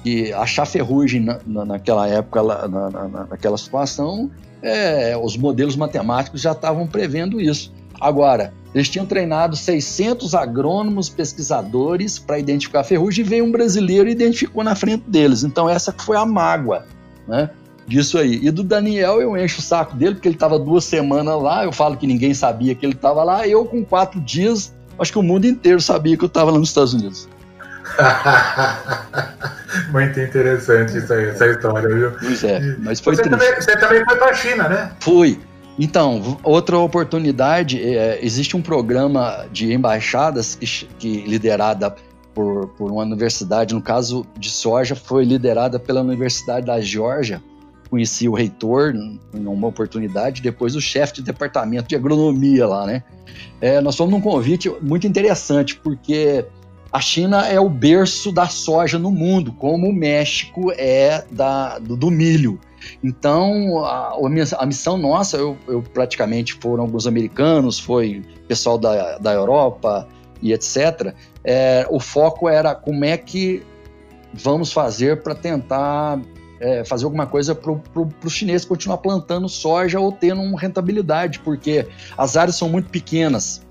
que 0.04 0.34
achar 0.34 0.66
ferrugem 0.66 1.22
na, 1.22 1.40
na, 1.46 1.66
naquela 1.66 2.08
época, 2.08 2.42
na, 2.44 2.68
na, 2.68 3.10
naquela 3.30 3.58
situação, 3.58 4.30
é, 4.62 5.18
os 5.18 5.38
modelos 5.38 5.76
matemáticos 5.76 6.42
já 6.42 6.52
estavam 6.52 6.88
prevendo 6.88 7.40
isso. 7.40 7.74
Agora, 8.00 8.54
eles 8.74 8.90
tinham 8.90 9.06
treinado 9.06 9.56
600 9.56 10.34
agrônomos, 10.34 11.10
pesquisadores 11.10 12.18
para 12.18 12.40
identificar 12.40 12.84
ferrugem 12.84 13.26
e 13.26 13.28
veio 13.28 13.46
um 13.46 13.52
brasileiro 13.52 14.10
e 14.10 14.12
identificou 14.12 14.64
na 14.64 14.76
frente 14.76 15.04
deles. 15.08 15.44
Então, 15.44 15.70
essa 15.70 15.94
foi 15.96 16.16
a 16.16 16.26
mágoa 16.26 16.86
né, 17.28 17.50
disso 17.86 18.18
aí. 18.18 18.40
E 18.42 18.50
do 18.50 18.64
Daniel, 18.64 19.22
eu 19.22 19.38
encho 19.38 19.60
o 19.60 19.62
saco 19.62 19.96
dele, 19.96 20.16
porque 20.16 20.28
ele 20.28 20.36
estava 20.36 20.58
duas 20.58 20.86
semanas 20.86 21.42
lá. 21.42 21.66
Eu 21.66 21.72
falo 21.72 21.98
que 21.98 22.08
ninguém 22.08 22.34
sabia 22.34 22.74
que 22.74 22.86
ele 22.86 22.94
estava 22.94 23.24
lá. 23.24 23.48
Eu, 23.48 23.66
com 23.66 23.84
quatro 23.84 24.20
dias, 24.22 24.74
acho 24.98 25.12
que 25.12 25.20
o 25.20 25.24
mundo 25.24 25.46
inteiro 25.46 25.82
sabia 25.82 26.16
que 26.16 26.24
eu 26.24 26.28
estava 26.28 26.50
lá 26.50 26.58
nos 26.58 26.70
Estados 26.70 26.94
Unidos. 26.94 27.28
Muito 29.92 30.20
interessante 30.20 30.98
isso 30.98 31.14
aí, 31.14 31.30
essa 31.30 31.48
história, 31.48 31.88
viu? 31.88 32.12
Pois 32.20 32.44
é, 32.44 32.76
mas 32.80 33.00
foi 33.00 33.16
você 33.16 33.24
Também, 33.24 33.56
você 33.56 33.78
também 33.78 34.04
foi 34.06 34.18
para 34.18 34.32
a 34.32 34.34
China, 34.34 34.70
né? 34.70 34.92
Fui. 35.00 35.40
Então, 35.80 36.38
outra 36.44 36.78
oportunidade, 36.78 37.82
é, 37.82 38.20
existe 38.24 38.58
um 38.58 38.62
programa 38.62 39.46
de 39.52 39.74
embaixadas 39.74 40.56
que, 40.56 40.66
que 41.00 41.22
liderada 41.22 41.96
por, 42.34 42.68
por 42.70 42.92
uma 42.92 43.04
universidade, 43.04 43.74
no 43.74 43.82
caso 43.82 44.26
de 44.38 44.50
soja, 44.50 44.96
foi 44.96 45.24
liderada 45.24 45.80
pela 45.80 46.02
Universidade 46.02 46.66
da 46.66 46.80
Geórgia. 46.80 47.42
Conheci 47.90 48.30
o 48.30 48.34
reitor 48.34 48.96
em 48.96 49.20
uma 49.34 49.68
oportunidade, 49.68 50.42
depois 50.42 50.76
o 50.76 50.82
chefe 50.82 51.16
de 51.16 51.24
departamento 51.24 51.90
de 51.90 51.96
agronomia 51.96 52.66
lá, 52.66 52.86
né? 52.86 53.04
É, 53.60 53.82
nós 53.82 53.96
fomos 53.96 54.14
num 54.14 54.22
convite 54.22 54.72
muito 54.82 55.08
interessante, 55.08 55.76
porque 55.76 56.46
a 56.92 57.00
China 57.00 57.48
é 57.48 57.60
o 57.60 57.70
berço 57.70 58.32
da 58.32 58.48
soja 58.48 59.00
no 59.00 59.12
mundo, 59.12 59.54
como 59.54 59.88
o 59.88 59.94
México 59.94 60.72
é 60.78 61.24
da, 61.32 61.80
do, 61.80 61.96
do 61.96 62.12
milho. 62.12 62.60
Então, 63.04 63.86
a, 63.86 64.16
a, 64.58 64.66
missão 64.66 64.98
nossa, 64.98 65.38
eu, 65.38 65.58
eu, 65.68 65.82
praticamente 65.82 66.54
foram 66.56 66.84
alguns 66.84 67.08
americanos, 67.08 67.80
foi 67.80 68.24
pessoal 68.48 68.78
da, 68.78 69.18
da 69.20 69.32
Europa 69.32 70.08
e 70.42 70.52
etc. 70.52 71.14
É, 71.44 71.88
o 71.90 72.00
foco 72.00 72.50
era 72.50 72.76
como 72.76 73.06
é 73.06 73.18
que 73.18 73.64
vamos 74.34 74.74
fazer 74.74 75.22
para 75.22 75.36
tentar 75.36 76.20
é, 76.60 76.84
fazer 76.84 77.06
alguma 77.06 77.26
coisa 77.26 77.56
para 77.56 77.72
o 77.72 78.30
chinês 78.30 78.66
continuar 78.66 78.98
plantando 78.98 79.48
soja 79.48 80.00
ou 80.00 80.12
tendo 80.12 80.42
uma 80.42 80.60
rentabilidade, 80.60 81.40
porque 81.40 81.88
as 82.18 82.36
áreas 82.36 82.56
são 82.56 82.70
muito 82.70 82.90
pequenas. 82.90 83.66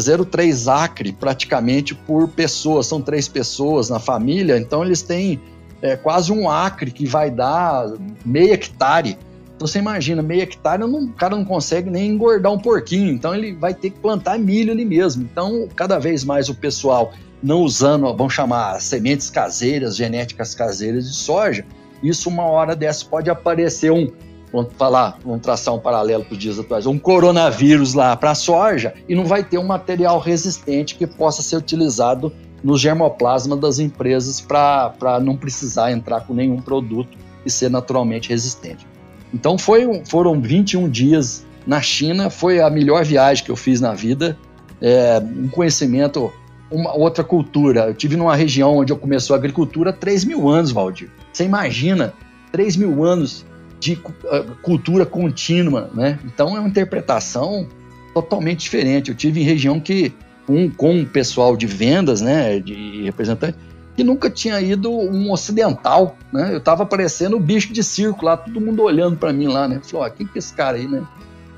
0,3 0.00 0.72
acre 0.72 1.12
praticamente 1.12 1.94
por 1.94 2.28
pessoa, 2.28 2.82
são 2.82 3.00
três 3.00 3.28
pessoas 3.28 3.88
na 3.88 3.98
família, 3.98 4.58
então 4.58 4.84
eles 4.84 5.02
têm 5.02 5.40
é, 5.80 5.96
quase 5.96 6.32
um 6.32 6.50
acre 6.50 6.90
que 6.90 7.06
vai 7.06 7.30
dar 7.30 7.92
meio 8.24 8.52
hectare. 8.52 9.18
Então 9.54 9.66
você 9.66 9.78
imagina, 9.78 10.22
meio 10.22 10.42
hectare, 10.42 10.80
não, 10.80 11.04
o 11.04 11.12
cara 11.12 11.34
não 11.34 11.44
consegue 11.44 11.88
nem 11.88 12.10
engordar 12.10 12.52
um 12.52 12.58
porquinho, 12.58 13.12
então 13.12 13.34
ele 13.34 13.54
vai 13.54 13.72
ter 13.72 13.90
que 13.90 13.98
plantar 13.98 14.38
milho 14.38 14.72
ali 14.72 14.84
mesmo. 14.84 15.22
Então, 15.22 15.66
cada 15.74 15.98
vez 15.98 16.24
mais 16.24 16.48
o 16.50 16.54
pessoal 16.54 17.12
não 17.42 17.62
usando, 17.62 18.14
vamos 18.14 18.34
chamar, 18.34 18.80
sementes 18.80 19.30
caseiras, 19.30 19.96
genéticas 19.96 20.54
caseiras 20.54 21.08
de 21.08 21.16
soja, 21.16 21.64
isso 22.02 22.28
uma 22.28 22.44
hora 22.44 22.76
dessa 22.76 23.04
pode 23.06 23.30
aparecer 23.30 23.90
um, 23.90 24.10
vamos 24.52 24.72
falar, 24.76 25.18
vamos 25.24 25.42
traçar 25.42 25.74
um 25.74 25.78
paralelo 25.78 26.24
para 26.24 26.32
os 26.32 26.38
dias 26.38 26.58
atuais, 26.58 26.86
um 26.86 26.98
coronavírus 26.98 27.94
lá 27.94 28.16
para 28.16 28.30
a 28.30 28.34
soja 28.34 28.94
e 29.08 29.14
não 29.14 29.24
vai 29.24 29.44
ter 29.44 29.58
um 29.58 29.66
material 29.66 30.18
resistente 30.18 30.94
que 30.94 31.06
possa 31.06 31.42
ser 31.42 31.56
utilizado 31.56 32.32
no 32.62 32.76
germoplasma 32.76 33.56
das 33.56 33.78
empresas 33.78 34.40
para 34.40 35.20
não 35.22 35.36
precisar 35.36 35.92
entrar 35.92 36.22
com 36.22 36.34
nenhum 36.34 36.60
produto 36.60 37.16
e 37.44 37.50
ser 37.50 37.70
naturalmente 37.70 38.28
resistente. 38.28 38.86
Então 39.32 39.58
foi, 39.58 40.02
foram 40.04 40.40
21 40.40 40.88
dias 40.88 41.44
na 41.66 41.80
China, 41.80 42.30
foi 42.30 42.60
a 42.60 42.70
melhor 42.70 43.04
viagem 43.04 43.44
que 43.44 43.50
eu 43.50 43.56
fiz 43.56 43.80
na 43.80 43.92
vida, 43.92 44.36
é, 44.80 45.20
um 45.20 45.48
conhecimento, 45.48 46.32
uma 46.70 46.94
outra 46.94 47.24
cultura. 47.24 47.86
Eu 47.88 47.94
tive 47.94 48.16
numa 48.16 48.34
região 48.34 48.76
onde 48.76 48.92
eu 48.92 48.96
começou 48.96 49.34
a 49.34 49.38
agricultura 49.38 49.90
há 49.90 49.92
3 49.92 50.24
mil 50.24 50.48
anos, 50.48 50.70
Valdir. 50.70 51.10
Você 51.32 51.44
imagina, 51.44 52.14
3 52.52 52.76
mil 52.76 53.04
anos 53.04 53.44
de 53.78 53.94
uh, 53.94 54.56
cultura 54.62 55.04
contínua, 55.04 55.90
né? 55.94 56.18
Então 56.24 56.56
é 56.56 56.60
uma 56.60 56.68
interpretação 56.68 57.66
totalmente 58.14 58.60
diferente. 58.60 59.10
Eu 59.10 59.16
tive 59.16 59.40
em 59.40 59.44
região 59.44 59.78
que 59.78 60.12
com, 60.46 60.70
com 60.70 61.00
o 61.02 61.06
pessoal 61.06 61.56
de 61.56 61.66
vendas, 61.66 62.20
né, 62.20 62.60
de 62.60 63.02
representante, 63.02 63.58
que 63.96 64.04
nunca 64.04 64.30
tinha 64.30 64.60
ido 64.60 64.90
um 64.90 65.32
ocidental, 65.32 66.16
né? 66.32 66.54
Eu 66.54 66.60
tava 66.60 66.84
parecendo 66.84 67.36
o 67.36 67.40
bicho 67.40 67.72
de 67.72 67.82
circo 67.82 68.24
lá, 68.24 68.36
todo 68.36 68.60
mundo 68.60 68.82
olhando 68.82 69.16
para 69.16 69.32
mim 69.32 69.46
lá, 69.46 69.66
né? 69.66 69.80
Falou, 69.82 70.06
ó, 70.06 70.10
quem 70.10 70.26
que 70.26 70.36
é 70.36 70.38
esse 70.38 70.52
cara 70.52 70.76
aí, 70.76 70.86
né? 70.86 71.02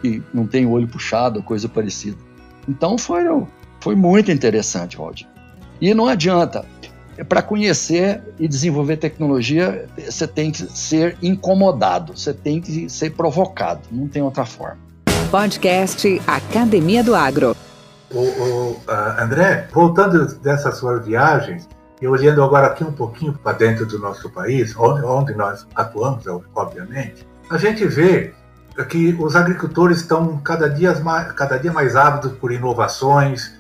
Que 0.00 0.22
não 0.32 0.46
tem 0.46 0.64
o 0.64 0.70
olho 0.70 0.86
puxado, 0.86 1.42
coisa 1.42 1.68
parecida. 1.68 2.16
Então 2.68 2.96
foi, 2.96 3.24
foi 3.80 3.96
muito 3.96 4.30
interessante, 4.30 4.96
Valdir. 4.96 5.26
E 5.80 5.92
não 5.94 6.06
adianta, 6.06 6.64
para 7.24 7.42
conhecer 7.42 8.20
e 8.38 8.46
desenvolver 8.46 8.96
tecnologia, 8.96 9.86
você 9.96 10.26
tem 10.26 10.50
que 10.50 10.64
ser 10.76 11.16
incomodado, 11.22 12.16
você 12.16 12.32
tem 12.32 12.60
que 12.60 12.88
ser 12.88 13.10
provocado, 13.10 13.80
não 13.90 14.06
tem 14.06 14.22
outra 14.22 14.44
forma. 14.44 14.78
Podcast 15.30 16.22
Academia 16.26 17.02
do 17.02 17.14
Agro. 17.14 17.56
O, 18.10 18.18
o 18.18 18.70
uh, 18.72 19.20
André, 19.20 19.68
voltando 19.72 20.26
dessas 20.36 20.78
suas 20.78 21.04
viagens, 21.04 21.68
e 22.00 22.06
olhando 22.06 22.42
agora 22.42 22.68
aqui 22.68 22.84
um 22.84 22.92
pouquinho 22.92 23.32
para 23.34 23.56
dentro 23.56 23.84
do 23.84 23.98
nosso 23.98 24.30
país, 24.30 24.74
onde, 24.76 25.04
onde 25.04 25.34
nós 25.34 25.66
atuamos, 25.74 26.24
obviamente, 26.54 27.26
a 27.50 27.58
gente 27.58 27.84
vê 27.86 28.32
que 28.88 29.16
os 29.18 29.34
agricultores 29.34 29.98
estão 29.98 30.38
cada 30.38 30.70
dia 30.70 30.94
mais, 31.00 31.32
cada 31.32 31.58
dia 31.58 31.72
mais 31.72 31.96
ávidos 31.96 32.32
por 32.32 32.52
inovações, 32.52 33.57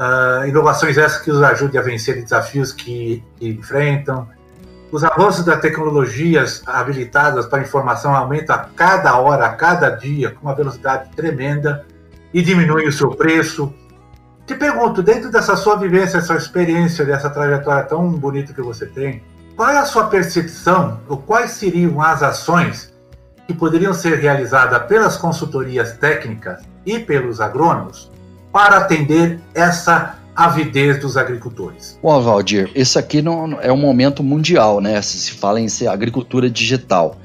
Uh, 0.00 0.48
inovações 0.48 0.96
essas 0.96 1.20
que 1.20 1.30
os 1.30 1.42
ajudem 1.42 1.78
a 1.78 1.84
vencer 1.84 2.22
desafios 2.22 2.72
que, 2.72 3.22
que, 3.36 3.48
enfrentam. 3.50 4.26
Os 4.90 5.04
avanços 5.04 5.44
das 5.44 5.60
tecnologias 5.60 6.62
habilitadas 6.64 7.44
para 7.44 7.60
informação 7.60 8.16
aumentam 8.16 8.56
a 8.56 8.60
cada 8.60 9.18
hora, 9.18 9.44
a 9.44 9.50
cada 9.50 9.90
dia, 9.90 10.30
com 10.30 10.46
uma 10.46 10.54
velocidade 10.54 11.10
tremenda 11.14 11.84
e 12.32 12.40
diminui 12.40 12.88
o 12.88 12.92
seu 12.92 13.10
preço. 13.10 13.74
Te 14.46 14.54
pergunto, 14.54 15.02
dentro 15.02 15.30
dessa 15.30 15.54
sua 15.54 15.76
vivência, 15.76 16.16
essa 16.16 16.34
experiência, 16.34 17.04
dessa 17.04 17.28
trajetória 17.28 17.84
tão 17.84 18.10
bonita 18.10 18.54
que 18.54 18.62
você 18.62 18.86
tem, 18.86 19.22
qual 19.54 19.68
é 19.68 19.76
a 19.76 19.84
sua 19.84 20.06
percepção, 20.06 20.98
ou 21.08 21.18
quais 21.18 21.50
seriam 21.50 22.00
as 22.00 22.22
ações 22.22 22.90
que 23.46 23.52
poderiam 23.52 23.92
ser 23.92 24.18
realizadas 24.18 24.82
pelas 24.84 25.18
consultorias 25.18 25.92
técnicas 25.98 26.62
e 26.86 26.98
pelos 26.98 27.38
agrônomos 27.38 28.10
para 28.52 28.78
atender 28.78 29.40
essa 29.54 30.18
avidez 30.34 30.98
dos 30.98 31.16
agricultores. 31.16 31.98
Bom, 32.02 32.20
Valdir, 32.22 32.70
isso 32.74 32.98
aqui 32.98 33.20
não 33.20 33.60
é 33.60 33.70
um 33.72 33.76
momento 33.76 34.22
mundial, 34.22 34.80
né? 34.80 35.00
Se 35.02 35.32
fala 35.32 35.60
em 35.60 35.68
ser 35.68 35.88
agricultura 35.88 36.48
digital, 36.48 37.16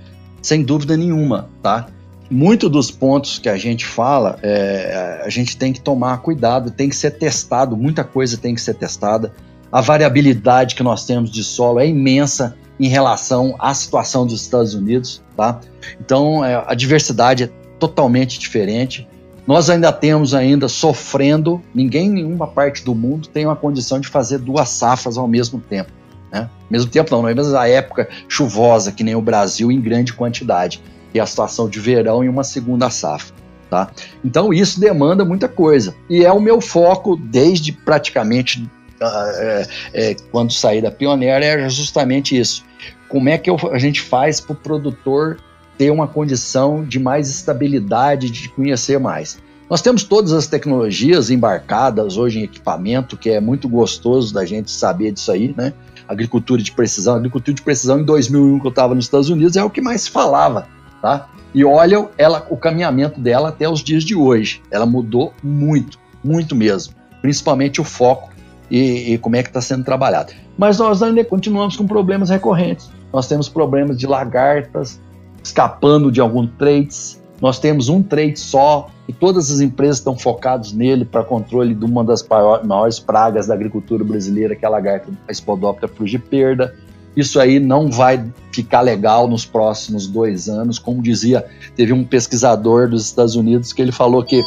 sem 0.41 0.63
dúvida 0.63 0.97
nenhuma, 0.97 1.49
tá? 1.61 1.87
Muito 2.29 2.67
dos 2.69 2.89
pontos 2.89 3.37
que 3.37 3.47
a 3.47 3.55
gente 3.55 3.85
fala, 3.85 4.37
é, 4.41 5.21
a 5.23 5.29
gente 5.29 5.55
tem 5.55 5.71
que 5.71 5.79
tomar 5.79 6.17
cuidado, 6.17 6.71
tem 6.71 6.89
que 6.89 6.95
ser 6.95 7.11
testado, 7.11 7.77
muita 7.77 8.03
coisa 8.03 8.37
tem 8.37 8.55
que 8.55 8.61
ser 8.61 8.73
testada. 8.73 9.31
A 9.71 9.79
variabilidade 9.79 10.75
que 10.75 10.83
nós 10.83 11.05
temos 11.05 11.29
de 11.29 11.43
solo 11.43 11.79
é 11.79 11.87
imensa 11.87 12.55
em 12.79 12.87
relação 12.87 13.55
à 13.59 13.73
situação 13.73 14.25
dos 14.25 14.41
Estados 14.41 14.73
Unidos, 14.73 15.23
tá? 15.37 15.59
Então, 15.99 16.43
é, 16.43 16.63
a 16.65 16.73
diversidade 16.73 17.43
é 17.43 17.49
totalmente 17.79 18.39
diferente. 18.39 19.07
Nós 19.47 19.69
ainda 19.69 19.91
temos 19.91 20.33
ainda 20.33 20.67
sofrendo, 20.67 21.61
ninguém 21.73 22.07
em 22.07 22.13
nenhuma 22.13 22.47
parte 22.47 22.83
do 22.83 22.95
mundo 22.95 23.27
tem 23.27 23.45
uma 23.45 23.55
condição 23.55 23.99
de 23.99 24.07
fazer 24.07 24.39
duas 24.39 24.69
safras 24.69 25.17
ao 25.17 25.27
mesmo 25.27 25.59
tempo. 25.59 25.91
Né? 26.31 26.49
Mesmo 26.69 26.89
tempo 26.89 27.11
não, 27.11 27.21
não 27.21 27.29
é 27.29 27.35
mesmo 27.35 27.55
a 27.55 27.67
época 27.67 28.09
chuvosa, 28.27 28.91
que 28.91 29.03
nem 29.03 29.15
o 29.15 29.21
Brasil, 29.21 29.71
em 29.71 29.79
grande 29.79 30.13
quantidade. 30.13 30.81
E 31.13 31.19
a 31.19 31.25
situação 31.25 31.69
de 31.69 31.79
verão 31.79 32.23
e 32.23 32.29
uma 32.29 32.43
segunda 32.43 32.89
safra. 32.89 33.35
Tá? 33.69 33.89
Então 34.23 34.53
isso 34.53 34.79
demanda 34.79 35.23
muita 35.23 35.47
coisa. 35.47 35.95
E 36.09 36.25
é 36.25 36.31
o 36.31 36.39
meu 36.39 36.59
foco 36.59 37.15
desde 37.15 37.71
praticamente 37.71 38.61
uh, 39.01 39.31
é, 39.37 39.67
é, 39.93 40.15
quando 40.31 40.51
saí 40.51 40.81
da 40.81 40.91
Pioneira, 40.91 41.45
é 41.45 41.69
justamente 41.69 42.37
isso. 42.37 42.63
Como 43.07 43.29
é 43.29 43.37
que 43.37 43.49
eu, 43.49 43.57
a 43.71 43.77
gente 43.77 44.01
faz 44.01 44.41
para 44.41 44.53
o 44.53 44.55
produtor 44.55 45.37
ter 45.77 45.91
uma 45.91 46.07
condição 46.07 46.83
de 46.83 46.99
mais 46.99 47.29
estabilidade, 47.29 48.29
de 48.29 48.49
conhecer 48.49 48.99
mais. 48.99 49.37
Nós 49.69 49.81
temos 49.81 50.03
todas 50.03 50.31
as 50.31 50.45
tecnologias 50.45 51.31
embarcadas 51.31 52.17
hoje 52.17 52.39
em 52.39 52.43
equipamento, 52.43 53.17
que 53.17 53.31
é 53.31 53.39
muito 53.39 53.67
gostoso 53.67 54.33
da 54.33 54.45
gente 54.45 54.69
saber 54.69 55.11
disso 55.11 55.31
aí, 55.31 55.53
né? 55.57 55.73
Agricultura 56.07 56.61
de 56.61 56.71
precisão. 56.71 57.15
Agricultura 57.15 57.55
de 57.55 57.63
precisão 57.63 57.99
em 57.99 58.03
2001, 58.03 58.59
que 58.59 58.67
eu 58.67 58.69
estava 58.69 58.93
nos 58.93 59.05
Estados 59.05 59.29
Unidos, 59.29 59.57
é 59.57 59.63
o 59.63 59.69
que 59.69 59.81
mais 59.81 60.01
se 60.01 60.11
falava, 60.11 60.67
tá? 61.01 61.29
E 61.53 61.65
olha 61.65 62.07
ela, 62.17 62.45
o 62.49 62.57
caminhamento 62.57 63.19
dela 63.19 63.49
até 63.49 63.67
os 63.67 63.79
dias 63.79 64.03
de 64.03 64.13
hoje. 64.15 64.61
Ela 64.69 64.85
mudou 64.85 65.33
muito, 65.41 65.97
muito 66.23 66.55
mesmo. 66.55 66.93
Principalmente 67.21 67.81
o 67.81 67.83
foco 67.83 68.29
e, 68.69 69.13
e 69.13 69.17
como 69.17 69.35
é 69.35 69.41
que 69.41 69.49
está 69.49 69.61
sendo 69.61 69.83
trabalhado. 69.83 70.33
Mas 70.57 70.77
nós 70.77 71.01
ainda 71.01 71.23
continuamos 71.23 71.75
com 71.75 71.87
problemas 71.87 72.29
recorrentes. 72.29 72.91
Nós 73.11 73.27
temos 73.27 73.49
problemas 73.49 73.97
de 73.97 74.05
lagartas, 74.05 74.99
escapando 75.45 76.11
de 76.11 76.19
algum 76.19 76.47
traits. 76.47 77.21
Nós 77.39 77.59
temos 77.59 77.87
um 77.87 78.01
trait 78.01 78.39
só 78.39 78.89
e 79.07 79.13
todas 79.13 79.51
as 79.51 79.59
empresas 79.59 79.97
estão 79.97 80.17
focadas 80.17 80.73
nele 80.73 81.05
para 81.05 81.23
controle 81.23 81.75
de 81.75 81.85
uma 81.85 82.03
das 82.03 82.27
maiores 82.63 82.99
pragas 82.99 83.45
da 83.45 83.53
agricultura 83.53 84.03
brasileira, 84.03 84.55
que 84.55 84.65
é 84.65 84.67
a 84.67 84.71
lagarta 84.71 85.11
a 85.27 85.33
Spodoptera 85.33 85.87
frugiperda. 85.87 86.73
Isso 87.15 87.39
aí 87.39 87.59
não 87.59 87.91
vai 87.91 88.25
ficar 88.51 88.81
legal 88.81 89.27
nos 89.27 89.45
próximos 89.45 90.07
dois 90.07 90.49
anos. 90.49 90.79
Como 90.79 91.01
dizia, 91.01 91.45
teve 91.75 91.93
um 91.93 92.03
pesquisador 92.03 92.89
dos 92.89 93.05
Estados 93.05 93.35
Unidos 93.35 93.71
que 93.71 93.81
ele 93.81 93.91
falou 93.91 94.23
que 94.23 94.41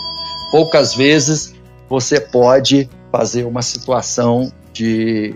poucas 0.50 0.94
vezes 0.94 1.54
você 1.88 2.20
pode 2.20 2.90
fazer 3.12 3.44
uma 3.44 3.62
situação 3.62 4.52
de 4.72 5.34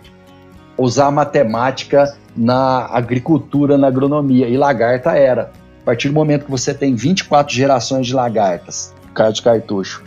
usar 0.76 1.10
matemática 1.10 2.14
na 2.36 2.86
agricultura, 2.86 3.76
na 3.76 3.88
agronomia, 3.88 4.48
e 4.48 4.56
lagarta 4.56 5.12
era. 5.12 5.52
A 5.82 5.84
partir 5.84 6.08
do 6.08 6.14
momento 6.14 6.44
que 6.44 6.50
você 6.50 6.72
tem 6.72 6.94
24 6.94 7.54
gerações 7.54 8.06
de 8.06 8.14
lagartas, 8.14 8.94
cara 9.14 9.32
de 9.32 9.42
cartucho, 9.42 10.02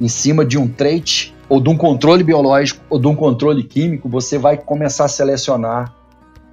em 0.00 0.08
cima 0.08 0.44
de 0.44 0.58
um 0.58 0.66
trait, 0.66 1.34
ou 1.48 1.60
de 1.60 1.68
um 1.68 1.76
controle 1.76 2.22
biológico, 2.22 2.80
ou 2.88 2.98
de 2.98 3.06
um 3.06 3.14
controle 3.14 3.62
químico, 3.62 4.08
você 4.08 4.38
vai 4.38 4.56
começar 4.56 5.04
a 5.04 5.08
selecionar 5.08 5.94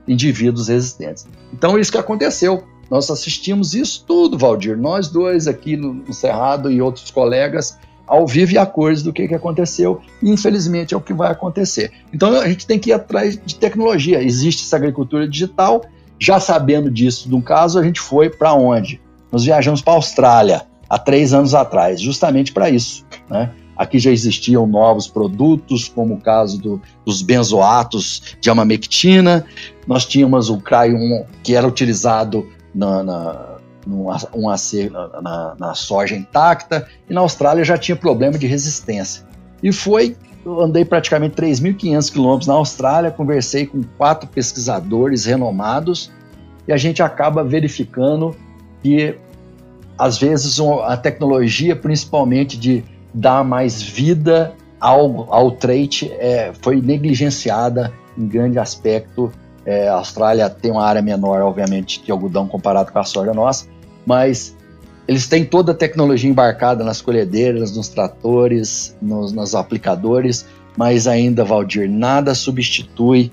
indivíduos 0.07 0.67
resistentes. 0.67 1.27
Então, 1.53 1.77
isso 1.77 1.91
que 1.91 1.97
aconteceu. 1.97 2.63
Nós 2.89 3.09
assistimos 3.11 3.73
isso 3.73 4.05
tudo, 4.07 4.37
Valdir. 4.37 4.77
Nós 4.77 5.09
dois 5.09 5.45
aqui 5.47 5.75
no 5.75 6.13
Cerrado 6.13 6.71
e 6.71 6.81
outros 6.81 7.11
colegas 7.11 7.77
ao 8.07 8.25
vivo 8.25 8.53
e 8.53 8.57
a 8.57 8.65
cores 8.65 9.03
do 9.03 9.11
que, 9.11 9.27
que 9.27 9.35
aconteceu, 9.35 10.01
e 10.23 10.29
infelizmente 10.29 10.93
é 10.93 10.97
o 10.97 11.01
que 11.01 11.13
vai 11.13 11.31
acontecer. 11.31 11.91
Então 12.13 12.31
a 12.39 12.47
gente 12.47 12.65
tem 12.65 12.79
que 12.79 12.89
ir 12.89 12.93
atrás 12.93 13.37
de 13.43 13.55
tecnologia. 13.55 14.23
Existe 14.23 14.63
essa 14.63 14.77
agricultura 14.77 15.27
digital, 15.27 15.83
já 16.17 16.39
sabendo 16.39 16.89
disso, 16.89 17.29
no 17.29 17.41
caso, 17.41 17.77
a 17.77 17.83
gente 17.83 17.99
foi 17.99 18.29
para 18.29 18.53
onde? 18.53 19.01
Nós 19.31 19.43
viajamos 19.43 19.81
para 19.81 19.93
a 19.93 19.97
Austrália 19.97 20.61
há 20.89 20.97
três 20.97 21.33
anos 21.33 21.53
atrás, 21.53 21.99
justamente 21.99 22.53
para 22.53 22.69
isso. 22.69 23.05
Né? 23.29 23.51
Aqui 23.75 23.99
já 23.99 24.09
existiam 24.09 24.65
novos 24.65 25.07
produtos, 25.07 25.87
como 25.87 26.15
o 26.15 26.21
caso 26.21 26.57
do, 26.59 26.81
dos 27.05 27.21
benzoatos 27.21 28.35
de 28.41 28.49
amamectina. 28.49 29.45
Nós 29.85 30.05
tínhamos 30.05 30.49
o 30.49 30.57
CRY1, 30.57 31.25
que 31.43 31.55
era 31.55 31.67
utilizado 31.67 32.47
na, 32.73 33.03
na 33.03 33.56
um 34.33 34.49
AC 34.49 34.89
na, 35.21 35.55
na, 35.57 35.73
soja 35.73 36.15
intacta, 36.15 36.87
e 37.09 37.13
na 37.13 37.21
Austrália 37.21 37.63
já 37.63 37.77
tinha 37.77 37.95
problema 37.95 38.37
de 38.37 38.47
resistência. 38.47 39.25
E 39.61 39.71
foi, 39.71 40.15
eu 40.45 40.61
andei 40.61 40.85
praticamente 40.85 41.35
3.500 41.35 42.11
quilômetros 42.11 42.47
na 42.47 42.53
Austrália, 42.53 43.11
conversei 43.11 43.65
com 43.65 43.81
quatro 43.97 44.27
pesquisadores 44.27 45.25
renomados, 45.25 46.11
e 46.67 46.73
a 46.73 46.77
gente 46.77 47.01
acaba 47.01 47.43
verificando 47.43 48.35
que, 48.83 49.15
às 49.97 50.17
vezes, 50.17 50.59
a 50.59 50.97
tecnologia, 50.97 51.75
principalmente 51.75 52.57
de 52.57 52.83
dar 53.13 53.43
mais 53.43 53.81
vida 53.81 54.53
ao, 54.79 55.33
ao 55.33 55.51
trait, 55.51 56.11
é, 56.19 56.51
foi 56.61 56.81
negligenciada 56.81 57.93
em 58.17 58.27
grande 58.27 58.59
aspecto 58.59 59.31
é, 59.67 59.89
a 59.89 59.95
Austrália 59.95 60.49
tem 60.49 60.71
uma 60.71 60.85
área 60.85 61.01
menor, 61.01 61.41
obviamente, 61.41 62.01
de 62.01 62.09
algodão 62.09 62.47
comparado 62.47 62.89
com 62.89 62.99
a 62.99 63.03
soja 63.03 63.33
nossa, 63.33 63.67
mas 64.07 64.55
eles 65.05 65.27
têm 65.27 65.43
toda 65.43 65.73
a 65.73 65.75
tecnologia 65.75 66.29
embarcada 66.29 66.81
nas 66.81 67.01
colhedeiras, 67.01 67.75
nos 67.75 67.89
tratores, 67.89 68.95
nos, 69.01 69.33
nos 69.33 69.53
aplicadores, 69.53 70.45
mas 70.77 71.07
ainda, 71.07 71.43
Valdir, 71.43 71.89
nada 71.89 72.33
substitui, 72.33 73.29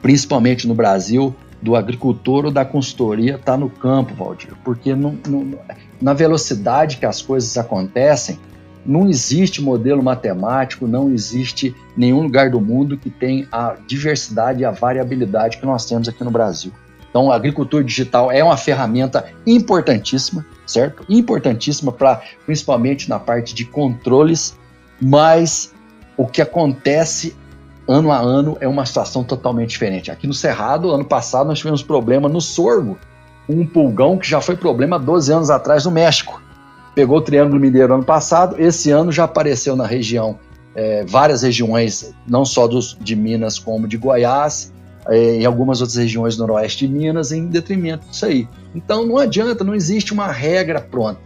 principalmente 0.00 0.66
no 0.66 0.74
Brasil, 0.74 1.34
do 1.60 1.76
agricultor 1.76 2.46
ou 2.46 2.50
da 2.50 2.64
consultoria 2.64 3.34
estar 3.34 3.52
tá 3.52 3.56
no 3.58 3.68
campo, 3.68 4.14
Valdir, 4.14 4.54
porque 4.64 4.94
não, 4.94 5.18
não, 5.28 5.58
na 6.00 6.14
velocidade 6.14 6.96
que 6.96 7.04
as 7.04 7.20
coisas 7.20 7.58
acontecem, 7.58 8.38
não 8.84 9.08
existe 9.10 9.60
modelo 9.60 10.02
matemático, 10.02 10.86
não 10.86 11.10
existe 11.12 11.74
nenhum 11.96 12.22
lugar 12.22 12.50
do 12.50 12.60
mundo 12.60 12.96
que 12.96 13.10
tenha 13.10 13.46
a 13.52 13.76
diversidade 13.86 14.62
e 14.62 14.64
a 14.64 14.70
variabilidade 14.70 15.58
que 15.58 15.66
nós 15.66 15.84
temos 15.84 16.08
aqui 16.08 16.22
no 16.24 16.30
Brasil. 16.30 16.72
Então, 17.16 17.32
a 17.32 17.34
agricultura 17.34 17.82
digital 17.82 18.30
é 18.30 18.44
uma 18.44 18.58
ferramenta 18.58 19.24
importantíssima, 19.46 20.44
certo? 20.66 21.02
Importantíssima 21.08 21.90
para, 21.90 22.20
principalmente 22.44 23.08
na 23.08 23.18
parte 23.18 23.54
de 23.54 23.64
controles, 23.64 24.54
mas 25.00 25.72
o 26.14 26.26
que 26.26 26.42
acontece 26.42 27.34
ano 27.88 28.12
a 28.12 28.18
ano 28.18 28.58
é 28.60 28.68
uma 28.68 28.84
situação 28.84 29.24
totalmente 29.24 29.70
diferente. 29.70 30.10
Aqui 30.10 30.26
no 30.26 30.34
Cerrado, 30.34 30.90
ano 30.90 31.06
passado, 31.06 31.46
nós 31.46 31.56
tivemos 31.56 31.82
problema 31.82 32.28
no 32.28 32.38
sorgo, 32.38 32.98
um 33.48 33.66
pulgão 33.66 34.18
que 34.18 34.28
já 34.28 34.42
foi 34.42 34.54
problema 34.54 34.98
12 34.98 35.32
anos 35.32 35.48
atrás 35.48 35.86
no 35.86 35.90
México. 35.90 36.38
Pegou 36.94 37.16
o 37.16 37.22
Triângulo 37.22 37.58
Mineiro 37.58 37.94
ano 37.94 38.04
passado, 38.04 38.56
esse 38.58 38.90
ano 38.90 39.10
já 39.10 39.24
apareceu 39.24 39.74
na 39.74 39.86
região, 39.86 40.38
é, 40.74 41.02
várias 41.06 41.40
regiões, 41.40 42.14
não 42.28 42.44
só 42.44 42.68
dos, 42.68 42.94
de 43.00 43.16
Minas 43.16 43.58
como 43.58 43.88
de 43.88 43.96
Goiás, 43.96 44.70
em 45.10 45.44
algumas 45.44 45.80
outras 45.80 45.96
regiões 45.96 46.36
do 46.36 46.46
noroeste 46.46 46.86
de 46.86 46.92
Minas, 46.92 47.32
em 47.32 47.46
detrimento 47.46 48.08
disso 48.08 48.26
aí. 48.26 48.48
Então 48.74 49.06
não 49.06 49.18
adianta, 49.18 49.62
não 49.62 49.74
existe 49.74 50.12
uma 50.12 50.26
regra 50.26 50.80
pronta. 50.80 51.20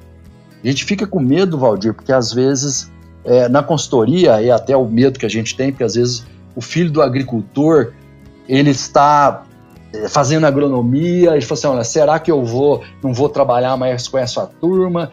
A 0.62 0.66
gente 0.66 0.84
fica 0.84 1.06
com 1.06 1.20
medo, 1.20 1.56
Valdir, 1.58 1.94
porque 1.94 2.12
às 2.12 2.32
vezes 2.32 2.90
é, 3.24 3.48
na 3.48 3.62
consultoria, 3.62 4.40
e 4.42 4.50
até 4.50 4.76
o 4.76 4.86
medo 4.86 5.18
que 5.18 5.26
a 5.26 5.30
gente 5.30 5.56
tem, 5.56 5.70
porque 5.70 5.84
às 5.84 5.94
vezes 5.94 6.26
o 6.54 6.60
filho 6.60 6.90
do 6.90 7.02
agricultor 7.02 7.92
ele 8.48 8.70
está 8.70 9.44
é, 9.92 10.08
fazendo 10.08 10.46
agronomia, 10.46 11.36
e 11.36 11.40
fala 11.40 11.58
assim, 11.58 11.66
olha, 11.66 11.84
será 11.84 12.18
que 12.18 12.30
eu 12.30 12.44
vou, 12.44 12.82
não 13.02 13.12
vou 13.12 13.28
trabalhar 13.28 13.76
mais 13.76 14.08
com 14.08 14.18
essa 14.18 14.46
turma? 14.46 15.10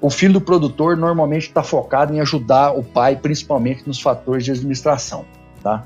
O 0.00 0.10
filho 0.10 0.34
do 0.34 0.40
produtor 0.40 0.96
normalmente 0.96 1.46
está 1.46 1.62
focado 1.62 2.14
em 2.14 2.20
ajudar 2.20 2.72
o 2.72 2.82
pai, 2.82 3.16
principalmente 3.16 3.86
nos 3.86 4.00
fatores 4.00 4.44
de 4.44 4.50
administração, 4.50 5.24
tá? 5.62 5.84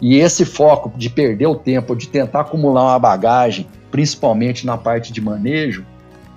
E 0.00 0.16
esse 0.16 0.44
foco 0.44 0.92
de 0.96 1.10
perder 1.10 1.46
o 1.46 1.54
tempo, 1.54 1.96
de 1.96 2.08
tentar 2.08 2.40
acumular 2.40 2.82
uma 2.84 2.98
bagagem, 2.98 3.66
principalmente 3.90 4.64
na 4.64 4.76
parte 4.76 5.12
de 5.12 5.20
manejo, 5.20 5.84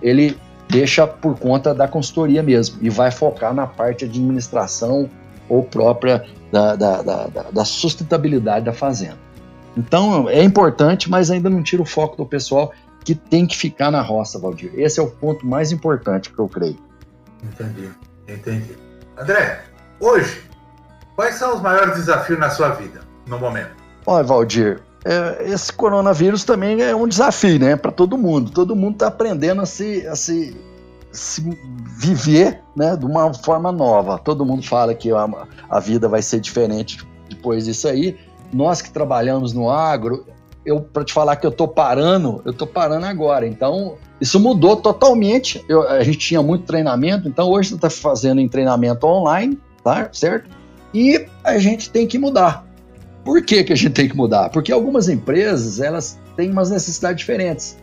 ele 0.02 0.38
deixa 0.68 1.06
por 1.06 1.38
conta 1.38 1.74
da 1.74 1.88
consultoria 1.88 2.42
mesmo 2.42 2.78
e 2.82 2.90
vai 2.90 3.12
focar 3.12 3.54
na 3.54 3.68
parte 3.68 4.08
de 4.08 4.20
administração 4.20 5.10
ou 5.48 5.64
própria 5.64 6.26
da, 6.52 6.76
da, 6.76 7.02
da, 7.02 7.28
da 7.52 7.66
sustentabilidade 7.66 8.66
da 8.66 8.74
fazenda. 8.74 9.18
Então 9.78 10.30
é 10.30 10.44
importante, 10.44 11.10
mas 11.10 11.30
ainda 11.30 11.50
não 11.50 11.62
tira 11.62 11.82
o 11.82 11.86
foco 11.86 12.18
do 12.18 12.26
pessoal 12.26 12.74
que 13.04 13.16
tem 13.16 13.46
que 13.46 13.58
ficar 13.58 13.92
na 13.92 14.02
roça, 14.02 14.40
Valdir. 14.40 14.72
Esse 14.76 15.00
é 15.00 15.04
o 15.04 15.10
ponto 15.10 15.46
mais 15.46 15.72
importante 15.72 16.32
que 16.32 16.40
eu 16.40 16.48
creio. 16.48 16.78
Entendi, 17.44 17.90
entendi. 18.28 18.78
André, 19.18 19.64
hoje, 20.00 20.42
quais 21.16 21.36
são 21.36 21.56
os 21.56 21.62
maiores 21.62 21.96
desafios 21.96 22.40
na 22.40 22.50
sua 22.50 22.70
vida? 22.70 23.11
No 23.32 23.40
momento? 23.40 23.72
Olha, 24.06 24.24
Valdir, 24.24 24.82
é, 25.04 25.50
esse 25.50 25.72
coronavírus 25.74 26.44
também 26.44 26.82
é 26.82 26.96
um 26.96 27.08
desafio, 27.08 27.60
né, 27.60 27.76
para 27.76 27.92
todo 27.92 28.18
mundo. 28.18 28.52
Todo 28.52 28.76
mundo 28.76 28.94
está 28.94 29.08
aprendendo 29.08 29.62
a 29.62 29.66
se, 29.66 30.06
a 30.06 30.16
se, 30.16 30.56
se 31.12 31.42
viver, 31.98 32.62
né, 32.76 32.96
de 32.96 33.06
uma 33.06 33.34
forma 33.34 33.72
nova. 33.72 34.20
Todo 34.20 34.46
mundo 34.46 34.64
fala 34.64 34.94
que 34.94 35.12
a, 35.12 35.28
a 35.70 35.80
vida 35.80 36.08
vai 36.08 36.22
ser 36.22 36.40
diferente 36.40 37.04
depois 37.30 37.66
disso 37.66 37.88
aí. 37.88 38.18
Nós 38.54 38.82
que 38.82 38.92
trabalhamos 38.92 39.54
no 39.54 39.70
agro, 39.70 40.26
eu 40.66 40.82
para 40.82 41.04
te 41.04 41.14
falar 41.14 41.38
que 41.38 41.46
eu 41.46 41.52
estou 41.52 41.68
parando, 41.68 42.42
eu 42.46 42.52
estou 42.52 42.68
parando 42.68 43.06
agora. 43.06 43.48
Então, 43.48 43.96
Isso 44.20 44.40
mudou 44.40 44.76
totalmente. 44.76 45.66
Eu, 45.68 45.88
a 45.90 46.04
gente 46.04 46.20
tinha 46.20 46.44
muito 46.44 46.66
treinamento, 46.66 47.28
então 47.28 47.50
hoje 47.50 47.74
está 47.74 47.90
fazendo 47.90 48.40
em 48.40 48.48
treinamento 48.48 49.08
online, 49.08 49.58
tá? 49.84 50.10
Certo? 50.12 50.50
E 50.94 51.26
a 51.44 51.58
gente 51.58 51.90
tem 51.90 52.06
que 52.06 52.20
mudar. 52.20 52.71
Por 53.24 53.44
que, 53.44 53.64
que 53.64 53.74
a 53.74 53.76
gente 53.76 53.94
tem 53.94 54.10
que 54.10 54.16
mudar? 54.16 54.50
Porque 54.50 54.72
algumas 54.72 55.08
empresas 55.08 55.80
elas 55.80 56.20
têm 56.36 56.52
umas 56.52 56.70
necessidades 56.72 57.20
diferentes. 57.20 57.78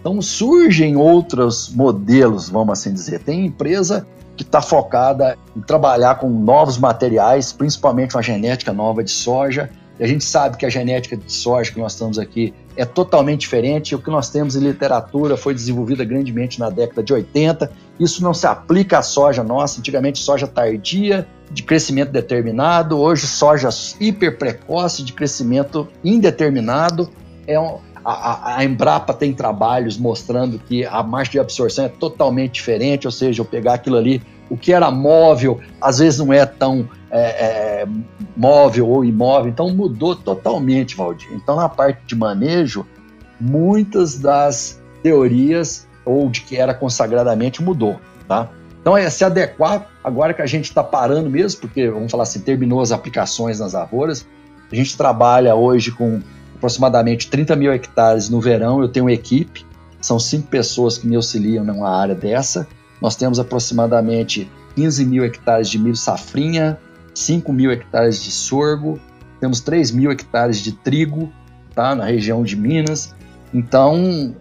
Então 0.00 0.20
surgem 0.20 0.96
outros 0.96 1.68
modelos, 1.68 2.48
vamos 2.48 2.78
assim 2.78 2.92
dizer. 2.92 3.20
Tem 3.20 3.46
empresa 3.46 4.06
que 4.36 4.42
está 4.42 4.62
focada 4.62 5.36
em 5.54 5.60
trabalhar 5.60 6.14
com 6.14 6.30
novos 6.30 6.78
materiais, 6.78 7.52
principalmente 7.52 8.16
uma 8.16 8.22
genética 8.22 8.72
nova 8.72 9.04
de 9.04 9.10
soja. 9.10 9.70
A 10.00 10.06
gente 10.06 10.24
sabe 10.24 10.56
que 10.56 10.64
a 10.64 10.70
genética 10.70 11.16
de 11.16 11.30
soja 11.30 11.70
que 11.70 11.78
nós 11.78 11.92
estamos 11.92 12.18
aqui 12.18 12.54
é 12.74 12.86
totalmente 12.86 13.40
diferente. 13.40 13.94
O 13.94 13.98
que 13.98 14.10
nós 14.10 14.30
temos 14.30 14.56
em 14.56 14.60
literatura 14.60 15.36
foi 15.36 15.52
desenvolvida 15.52 16.04
grandemente 16.04 16.58
na 16.58 16.70
década 16.70 17.02
de 17.02 17.12
80. 17.12 17.70
Isso 17.98 18.22
não 18.22 18.32
se 18.32 18.46
aplica 18.46 18.98
à 18.98 19.02
soja 19.02 19.44
nossa. 19.44 19.78
Antigamente, 19.78 20.18
soja 20.18 20.46
tardia, 20.46 21.28
de 21.50 21.62
crescimento 21.62 22.10
determinado. 22.10 22.98
Hoje, 22.98 23.26
soja 23.26 23.68
hiper 24.00 24.38
precoce, 24.38 25.02
de 25.02 25.12
crescimento 25.12 25.86
indeterminado. 26.02 27.10
É 27.46 27.60
um, 27.60 27.78
a, 28.02 28.56
a, 28.56 28.64
Embrapa 28.64 29.12
tem 29.12 29.34
trabalhos 29.34 29.98
mostrando 29.98 30.58
que 30.58 30.84
a 30.84 31.02
marcha 31.02 31.32
de 31.32 31.38
absorção 31.38 31.84
é 31.84 31.88
totalmente 31.88 32.52
diferente, 32.52 33.06
ou 33.06 33.12
seja, 33.12 33.42
eu 33.42 33.44
pegar 33.44 33.74
aquilo 33.74 33.96
ali, 33.96 34.22
o 34.48 34.56
que 34.56 34.72
era 34.72 34.90
móvel, 34.90 35.60
às 35.80 35.98
vezes 35.98 36.18
não 36.18 36.32
é 36.32 36.46
tão 36.46 36.88
é, 37.10 37.82
é, 37.82 37.88
móvel 38.36 38.88
ou 38.88 39.04
imóvel, 39.04 39.50
então 39.50 39.70
mudou 39.70 40.14
totalmente, 40.14 40.96
Valdir. 40.96 41.28
Então, 41.32 41.56
na 41.56 41.68
parte 41.68 42.02
de 42.06 42.14
manejo, 42.14 42.86
muitas 43.40 44.18
das 44.18 44.80
teorias 45.02 45.88
ou 46.04 46.28
de 46.28 46.42
que 46.42 46.56
era 46.56 46.72
consagradamente 46.72 47.62
mudou, 47.62 48.00
tá? 48.28 48.48
Então 48.80 48.96
é 48.96 49.10
se 49.10 49.24
adequar, 49.24 49.88
agora 50.02 50.32
que 50.32 50.40
a 50.40 50.46
gente 50.46 50.64
está 50.64 50.82
parando 50.82 51.28
mesmo, 51.28 51.60
porque, 51.60 51.90
vamos 51.90 52.10
falar 52.10 52.22
assim, 52.22 52.40
terminou 52.40 52.80
as 52.80 52.92
aplicações 52.92 53.60
nas 53.60 53.74
lavouras, 53.74 54.26
a 54.72 54.74
gente 54.74 54.96
trabalha 54.96 55.54
hoje 55.54 55.90
com 55.90 56.20
aproximadamente 56.56 57.28
30 57.28 57.56
mil 57.56 57.72
hectares 57.72 58.28
no 58.28 58.40
verão. 58.40 58.80
Eu 58.80 58.88
tenho 58.88 59.06
uma 59.06 59.12
equipe, 59.12 59.66
são 60.00 60.18
cinco 60.18 60.46
pessoas 60.48 60.96
que 60.98 61.06
me 61.06 61.16
auxiliam 61.16 61.64
numa 61.64 61.90
área 61.90 62.14
dessa. 62.14 62.68
Nós 63.00 63.16
temos 63.16 63.40
aproximadamente 63.40 64.50
15 64.76 65.04
mil 65.06 65.24
hectares 65.24 65.68
de 65.68 65.78
milho 65.78 65.96
safrinha, 65.96 66.78
5 67.14 67.52
mil 67.52 67.70
hectares 67.70 68.22
de 68.22 68.30
sorgo, 68.30 68.98
temos 69.40 69.60
3 69.60 69.90
mil 69.90 70.10
hectares 70.10 70.60
de 70.60 70.72
trigo 70.72 71.32
tá, 71.74 71.94
na 71.94 72.04
região 72.04 72.42
de 72.42 72.56
Minas. 72.56 73.14
Então, 73.52 74.34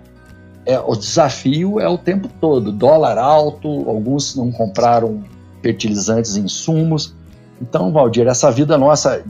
é, 0.66 0.80
o 0.80 0.96
desafio 0.96 1.80
é 1.80 1.88
o 1.88 1.98
tempo 1.98 2.30
todo. 2.40 2.72
Dólar 2.72 3.18
alto, 3.18 3.68
alguns 3.90 4.36
não 4.36 4.52
compraram 4.52 5.24
fertilizantes 5.62 6.36
e 6.36 6.42
insumos. 6.42 7.16
Então, 7.62 7.92
Valdir, 7.92 8.28
essa 8.28 8.52
vida 8.52 8.78
nossa, 8.78 9.24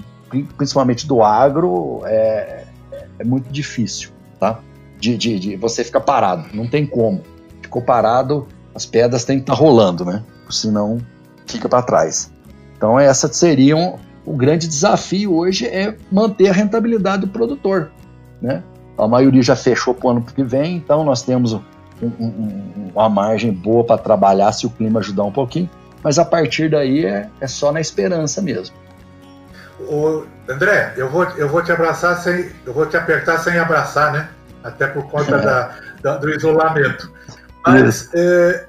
principalmente 0.57 1.07
do 1.07 1.23
agro, 1.23 2.01
é, 2.05 2.65
é 3.19 3.23
muito 3.23 3.51
difícil, 3.51 4.09
tá? 4.39 4.59
De, 4.99 5.17
de, 5.17 5.39
de, 5.39 5.55
você 5.55 5.83
ficar 5.83 6.01
parado, 6.01 6.45
não 6.53 6.67
tem 6.67 6.85
como. 6.85 7.21
Ficou 7.61 7.81
parado, 7.81 8.47
as 8.75 8.85
pedras 8.85 9.23
têm 9.23 9.37
que 9.37 9.43
estar 9.43 9.53
tá 9.53 9.59
rolando, 9.59 10.03
né? 10.03 10.23
Senão 10.49 10.99
fica 11.45 11.69
para 11.69 11.81
trás. 11.81 12.31
Então 12.79 12.97
essa 12.97 13.27
seria 13.27 13.75
um, 13.75 13.99
o 14.25 14.37
grande 14.37 14.65
desafio 14.65 15.35
hoje 15.35 15.67
é 15.67 15.93
manter 16.09 16.47
a 16.47 16.53
rentabilidade 16.53 17.25
do 17.25 17.27
produtor, 17.27 17.91
né? 18.41 18.63
A 18.97 19.05
maioria 19.05 19.41
já 19.41 19.53
fechou 19.53 19.93
para 19.93 20.07
o 20.07 20.11
ano 20.11 20.21
que 20.21 20.41
vem, 20.41 20.77
então 20.77 21.03
nós 21.03 21.21
temos 21.21 21.51
um, 21.51 21.61
um, 22.01 22.91
uma 22.95 23.09
margem 23.09 23.51
boa 23.51 23.83
para 23.83 23.97
trabalhar 23.97 24.53
se 24.53 24.65
o 24.65 24.69
clima 24.69 25.01
ajudar 25.01 25.25
um 25.25 25.31
pouquinho, 25.31 25.69
mas 26.01 26.17
a 26.17 26.23
partir 26.23 26.69
daí 26.69 27.05
é, 27.05 27.27
é 27.41 27.47
só 27.47 27.73
na 27.73 27.81
esperança 27.81 28.41
mesmo. 28.41 28.73
André, 30.47 30.93
eu 30.95 31.09
vou, 31.09 31.23
eu 31.35 31.49
vou 31.49 31.61
te 31.61 31.73
abraçar 31.73 32.17
sem. 32.21 32.49
Eu 32.65 32.73
vou 32.73 32.85
te 32.85 32.95
apertar 32.95 33.39
sem 33.39 33.57
abraçar, 33.57 34.13
né? 34.13 34.29
Até 34.63 34.87
por 34.87 35.03
conta 35.09 35.37
da, 35.37 35.75
da, 36.01 36.17
do 36.17 36.29
isolamento. 36.29 37.11
Mas 37.65 38.09
é, 38.13 38.67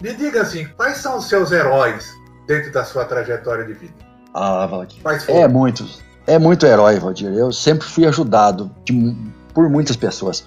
me 0.00 0.14
diga 0.14 0.42
assim, 0.42 0.66
quais 0.76 0.96
são 0.96 1.18
os 1.18 1.28
seus 1.28 1.52
heróis 1.52 2.19
dentro 2.50 2.72
da 2.72 2.84
sua 2.84 3.04
trajetória 3.04 3.64
de 3.64 3.74
vida? 3.74 3.94
Ah, 4.34 4.66
Valdir. 4.66 5.00
É 5.28 5.46
muito. 5.46 5.86
É 6.26 6.36
muito 6.36 6.66
herói, 6.66 6.98
Valdir. 6.98 7.32
Eu 7.32 7.52
sempre 7.52 7.86
fui 7.86 8.04
ajudado 8.04 8.70
de, 8.84 9.16
por 9.54 9.70
muitas 9.70 9.94
pessoas. 9.94 10.46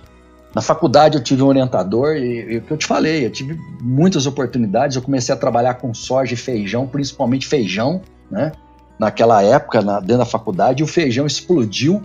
Na 0.53 0.61
faculdade 0.61 1.17
eu 1.17 1.23
tive 1.23 1.41
um 1.41 1.47
orientador 1.47 2.15
e, 2.17 2.53
e 2.53 2.57
o 2.57 2.61
que 2.61 2.71
eu 2.71 2.77
te 2.77 2.85
falei, 2.85 3.25
eu 3.25 3.31
tive 3.31 3.57
muitas 3.81 4.25
oportunidades. 4.25 4.97
Eu 4.97 5.01
comecei 5.01 5.33
a 5.33 5.37
trabalhar 5.37 5.75
com 5.75 5.93
soja 5.93 6.33
e 6.33 6.37
feijão, 6.37 6.85
principalmente 6.85 7.47
feijão, 7.47 8.01
né? 8.29 8.51
naquela 8.99 9.41
época, 9.41 9.81
na, 9.81 9.99
dentro 9.99 10.19
da 10.19 10.25
faculdade, 10.25 10.83
o 10.83 10.87
feijão 10.87 11.25
explodiu, 11.25 12.01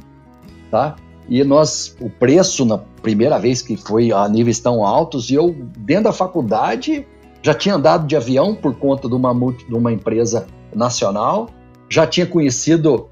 tá? 0.71 0.97
E 1.29 1.45
nós, 1.45 1.95
o 2.01 2.09
preço, 2.09 2.65
na 2.65 2.79
primeira 2.79 3.39
vez 3.39 3.61
que 3.61 3.77
foi 3.77 4.13
a 4.13 4.27
níveis 4.29 4.61
tão 4.61 4.85
altos, 4.85 5.29
e 5.29 5.35
eu, 5.35 5.55
dentro 5.77 6.05
da 6.05 6.13
faculdade, 6.13 7.07
já 7.49 7.55
tinha 7.55 7.77
andado 7.77 8.07
de 8.07 8.15
avião 8.15 8.55
por 8.55 8.75
conta 8.75 9.09
de 9.09 9.15
uma, 9.15 9.33
de 9.33 9.75
uma 9.75 9.91
empresa 9.91 10.47
nacional, 10.75 11.49
já 11.89 12.07
tinha 12.07 12.27
conhecido 12.27 13.09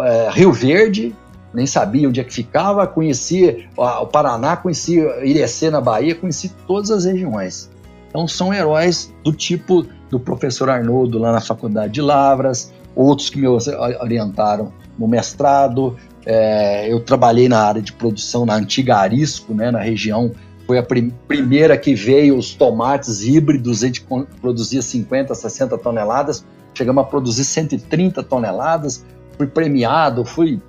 é, 0.00 0.30
Rio 0.32 0.52
Verde, 0.52 1.14
nem 1.52 1.66
sabia 1.66 2.08
onde 2.08 2.18
é 2.18 2.24
que 2.24 2.32
ficava, 2.32 2.86
conhecia 2.86 3.68
o 3.76 4.06
Paraná, 4.06 4.56
conhecia 4.56 5.22
Irecê 5.22 5.68
na 5.68 5.82
Bahia, 5.82 6.14
conheci 6.14 6.50
todas 6.66 6.90
as 6.90 7.04
regiões. 7.04 7.70
Então 8.08 8.26
são 8.26 8.54
heróis 8.54 9.12
do 9.22 9.34
tipo 9.34 9.86
do 10.08 10.18
professor 10.18 10.70
Arnoldo 10.70 11.18
lá 11.18 11.30
na 11.30 11.42
Faculdade 11.42 11.92
de 11.92 12.00
Lavras, 12.00 12.72
outros 12.96 13.28
que 13.28 13.38
me 13.38 13.46
orientaram 13.46 14.72
no 14.98 15.06
mestrado. 15.06 15.94
É, 16.24 16.90
eu 16.90 17.00
trabalhei 17.00 17.50
na 17.50 17.60
área 17.60 17.82
de 17.82 17.92
produção 17.92 18.46
na 18.46 18.54
antiga 18.54 18.96
Arisco, 18.96 19.52
né, 19.52 19.70
na 19.70 19.80
região. 19.80 20.32
Foi 20.66 20.78
a 20.78 20.82
prim 20.82 21.12
primeira 21.28 21.76
que 21.76 21.94
veio 21.94 22.36
os 22.38 22.54
tomates 22.54 23.22
híbridos, 23.22 23.82
a 23.82 23.86
gente 23.86 24.06
produzia 24.40 24.80
50, 24.80 25.34
60 25.34 25.76
toneladas, 25.78 26.44
chegamos 26.72 27.02
a 27.02 27.06
produzir 27.06 27.44
130 27.44 28.22
toneladas. 28.22 29.04
Fui 29.36 29.46
premiado, 29.46 30.24
fui 30.24 30.60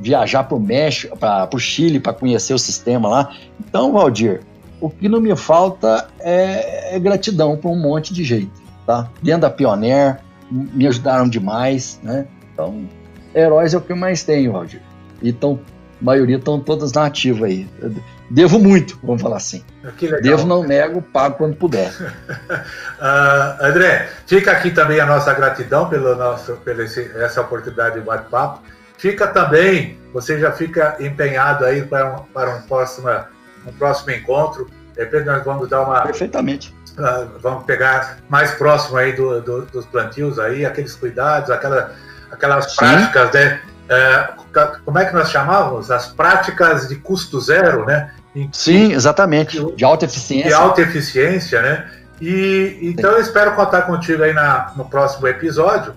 viajar 0.00 0.44
para 0.44 0.56
o 0.56 0.60
México, 0.60 1.16
para 1.16 1.48
o 1.52 1.58
Chile 1.58 2.00
para 2.00 2.12
conhecer 2.12 2.54
o 2.54 2.58
sistema 2.58 3.08
lá. 3.08 3.36
Então, 3.60 3.92
Valdir, 3.92 4.40
o 4.80 4.88
que 4.88 5.08
não 5.08 5.20
me 5.20 5.34
falta 5.36 6.08
é, 6.20 6.96
é 6.96 6.98
gratidão 6.98 7.56
para 7.56 7.70
um 7.70 7.80
monte 7.80 8.12
de 8.12 8.24
jeito, 8.24 8.62
tá? 8.86 9.10
Dentro 9.22 9.42
da 9.42 9.50
Pioneer, 9.50 10.20
me 10.50 10.86
ajudaram 10.86 11.28
demais, 11.28 12.00
né? 12.02 12.26
Então, 12.52 12.86
heróis 13.34 13.74
é 13.74 13.78
o 13.78 13.80
que 13.80 13.94
mais 13.94 14.22
tenho, 14.22 14.52
Valdir. 14.52 14.82
E 15.22 15.32
tão, 15.32 15.60
a 16.00 16.04
maioria 16.04 16.36
estão 16.36 16.60
todas 16.60 16.92
na 16.92 17.06
ativa 17.06 17.46
aí. 17.46 17.66
Devo 18.30 18.58
muito, 18.58 18.98
vamos 19.02 19.22
falar 19.22 19.36
assim. 19.36 19.64
Devo, 20.22 20.46
não 20.46 20.62
nego, 20.62 21.00
pago 21.00 21.36
quando 21.36 21.56
puder. 21.56 21.90
uh, 21.90 23.56
André, 23.64 24.08
fica 24.26 24.52
aqui 24.52 24.70
também 24.70 25.00
a 25.00 25.06
nossa 25.06 25.32
gratidão 25.32 25.88
pelo 25.88 26.14
nosso, 26.14 26.52
pela 26.56 26.82
esse, 26.82 27.10
essa 27.16 27.40
oportunidade 27.40 27.98
de 27.98 28.02
bate-papo. 28.02 28.62
Fica 28.98 29.26
também, 29.28 29.98
você 30.12 30.38
já 30.38 30.52
fica 30.52 30.96
empenhado 31.00 31.64
aí 31.64 31.82
para 31.82 32.16
um, 32.16 32.24
para 32.24 32.56
um, 32.56 32.62
próximo, 32.62 33.08
um 33.66 33.72
próximo 33.72 34.10
encontro. 34.10 34.68
De 34.94 35.04
repente 35.04 35.26
nós 35.26 35.44
vamos 35.44 35.68
dar 35.68 35.82
uma. 35.82 36.02
Perfeitamente 36.02 36.76
vamos 37.40 37.64
pegar 37.64 38.18
mais 38.28 38.50
próximo 38.52 38.96
aí 38.96 39.12
do, 39.12 39.40
do, 39.40 39.62
dos 39.66 39.86
plantios 39.86 40.38
aí, 40.38 40.66
aqueles 40.66 40.94
cuidados, 40.94 41.50
aquela, 41.50 41.94
aquelas 42.30 42.72
Sim. 42.72 42.76
práticas, 42.78 43.32
né? 43.32 43.60
É, 43.88 44.28
como 44.84 44.98
é 44.98 45.04
que 45.06 45.14
nós 45.14 45.30
chamávamos? 45.30 45.90
As 45.90 46.08
práticas 46.08 46.88
de 46.88 46.96
custo 46.96 47.40
zero, 47.40 47.86
né? 47.86 48.12
Sim, 48.52 48.92
exatamente. 48.92 49.58
De 49.74 49.84
alta 49.84 50.04
eficiência. 50.04 50.48
De 50.48 50.54
alta 50.54 50.82
eficiência, 50.82 51.62
né? 51.62 51.90
E 52.20 52.78
então 52.82 53.10
Sim. 53.10 53.16
eu 53.16 53.22
espero 53.22 53.54
contar 53.54 53.82
contigo 53.82 54.22
aí 54.22 54.32
na, 54.32 54.72
no 54.76 54.84
próximo 54.84 55.26
episódio. 55.26 55.94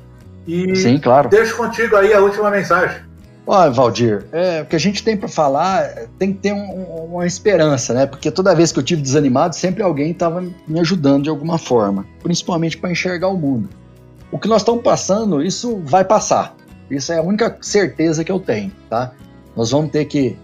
E 0.48 0.76
Sim, 0.76 0.98
claro. 0.98 1.30
deixo 1.30 1.56
contigo 1.56 1.96
aí 1.96 2.14
a 2.14 2.20
última 2.20 2.50
mensagem. 2.50 3.02
Olha, 3.46 3.72
Valdir, 3.72 4.24
é, 4.32 4.62
o 4.62 4.66
que 4.66 4.76
a 4.76 4.80
gente 4.80 5.04
tem 5.04 5.18
para 5.18 5.28
falar 5.28 6.08
tem 6.20 6.32
que 6.32 6.40
ter 6.40 6.54
um, 6.54 7.06
uma 7.12 7.26
esperança, 7.26 7.94
né? 7.94 8.06
Porque 8.06 8.30
toda 8.30 8.56
vez 8.56 8.72
que 8.72 8.80
eu 8.80 8.84
tive 8.84 9.02
desanimado, 9.02 9.56
sempre 9.56 9.82
alguém 9.82 10.12
estava 10.12 10.42
me 10.68 10.80
ajudando 10.80 11.24
de 11.24 11.30
alguma 11.30 11.58
forma, 11.58 12.06
principalmente 12.22 12.78
para 12.78 12.92
enxergar 12.92 13.30
o 13.30 13.38
mundo. 13.38 13.70
O 14.32 14.38
que 14.38 14.48
nós 14.48 14.62
estamos 14.62 14.84
passando, 14.84 15.42
isso 15.42 15.82
vai 15.84 16.06
passar. 16.06 16.56
Isso 16.90 17.12
é 17.12 17.18
a 17.18 17.22
única 17.22 17.58
certeza 17.62 18.24
que 18.24 18.32
eu 18.32 18.40
tenho, 18.40 18.72
tá? 18.90 19.12
Nós 19.56 19.72
vamos 19.72 19.92
ter 19.92 20.06
que, 20.06 20.38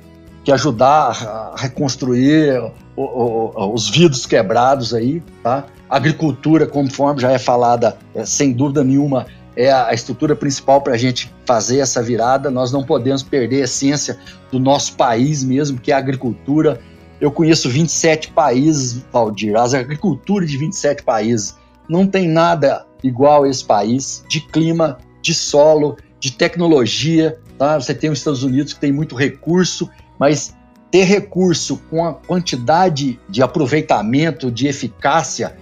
que 0.48 0.52
ajudar 0.54 1.12
a 1.28 1.56
reconstruir 1.58 2.58
o, 2.96 3.02
o, 3.04 3.74
os 3.74 3.90
vidros 3.90 4.26
quebrados 4.26 4.94
aí, 4.94 5.22
tá? 5.44 5.66
Agricultura, 5.90 6.66
conforme 6.66 7.20
já 7.20 7.34
é 7.34 7.38
falada, 7.38 7.98
é, 8.16 8.26
sem 8.26 8.54
dúvida 8.54 8.82
nenhuma, 8.82 9.26
é 9.58 9.70
a 9.70 9.94
estrutura 9.94 10.38
principal 10.38 10.80
para 10.80 10.94
a 10.94 10.98
gente 10.98 11.30
fazer 11.46 11.80
essa 11.80 12.02
virada. 12.02 12.50
Nós 12.50 12.72
não 12.72 12.82
podemos 12.82 13.24
perder 13.24 13.60
a 13.60 13.64
essência 13.66 14.18
do 14.50 14.58
nosso 14.58 14.96
país 14.96 15.44
mesmo, 15.44 15.82
que 15.82 15.92
é 15.92 15.96
a 15.96 15.98
agricultura. 15.98 16.80
Eu 17.20 17.30
conheço 17.30 17.70
27 17.70 18.32
países, 18.32 19.04
Valdir, 19.12 19.54
as 19.58 19.74
agriculturas 19.74 20.50
de 20.50 20.58
27 20.58 21.04
países. 21.04 21.58
Não 21.90 22.08
tem 22.08 22.26
nada 22.26 22.86
igual 23.04 23.44
a 23.44 23.50
esse 23.50 23.66
país 23.66 24.24
de 24.30 24.40
clima, 24.40 24.98
de 25.22 25.34
solo, 25.34 25.98
de 26.22 26.32
tecnologia. 26.32 27.38
Tá? 27.58 27.78
Você 27.78 27.94
tem 27.94 28.10
os 28.10 28.20
Estados 28.20 28.44
Unidos 28.44 28.72
que 28.72 28.80
tem 28.80 28.94
muito 28.94 29.14
recurso, 29.14 29.90
mas 30.20 30.56
ter 30.90 31.04
recurso 31.04 31.78
com 31.90 32.06
a 32.06 32.14
quantidade 32.14 33.20
de 33.30 33.42
aproveitamento, 33.42 34.52
de 34.52 34.68
eficácia 34.68 35.56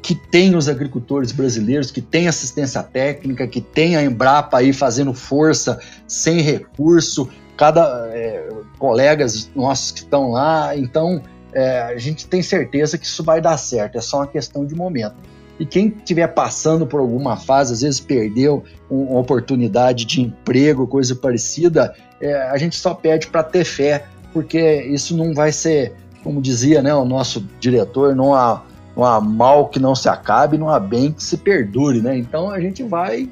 que 0.00 0.14
tem 0.14 0.56
os 0.56 0.68
agricultores 0.68 1.30
brasileiros, 1.30 1.90
que 1.90 2.02
tem 2.02 2.26
assistência 2.26 2.82
técnica, 2.82 3.46
que 3.46 3.60
tem 3.60 3.96
a 3.96 4.02
Embrapa 4.02 4.58
aí 4.58 4.72
fazendo 4.72 5.14
força 5.14 5.78
sem 6.08 6.40
recurso, 6.40 7.28
cada 7.56 8.08
é, 8.12 8.48
colegas 8.78 9.48
nossos 9.54 9.92
que 9.92 10.00
estão 10.00 10.32
lá, 10.32 10.76
então 10.76 11.22
é, 11.52 11.82
a 11.82 11.98
gente 11.98 12.26
tem 12.26 12.42
certeza 12.42 12.98
que 12.98 13.06
isso 13.06 13.22
vai 13.22 13.40
dar 13.40 13.56
certo, 13.56 13.96
é 13.96 14.00
só 14.00 14.18
uma 14.18 14.26
questão 14.26 14.66
de 14.66 14.74
momento. 14.74 15.14
E 15.58 15.66
quem 15.66 15.88
estiver 15.88 16.26
passando 16.28 16.86
por 16.86 17.00
alguma 17.00 17.36
fase, 17.36 17.72
às 17.72 17.80
vezes 17.82 18.00
perdeu 18.00 18.64
uma 18.90 19.20
oportunidade 19.20 20.04
de 20.04 20.20
emprego, 20.20 20.86
coisa 20.86 21.14
parecida, 21.14 21.94
é, 22.20 22.50
a 22.50 22.56
gente 22.56 22.76
só 22.76 22.94
pede 22.94 23.26
para 23.26 23.42
ter 23.42 23.64
fé, 23.64 24.04
porque 24.32 24.82
isso 24.82 25.16
não 25.16 25.34
vai 25.34 25.52
ser, 25.52 25.92
como 26.22 26.40
dizia 26.40 26.82
né, 26.82 26.94
o 26.94 27.04
nosso 27.04 27.46
diretor, 27.60 28.14
não 28.14 28.34
há, 28.34 28.62
não 28.96 29.04
há 29.04 29.20
mal 29.20 29.68
que 29.68 29.78
não 29.78 29.94
se 29.94 30.08
acabe, 30.08 30.56
não 30.56 30.68
há 30.68 30.80
bem 30.80 31.12
que 31.12 31.22
se 31.22 31.36
perdure. 31.36 32.00
Né? 32.00 32.16
Então 32.16 32.50
a 32.50 32.60
gente 32.60 32.82
vai, 32.82 33.28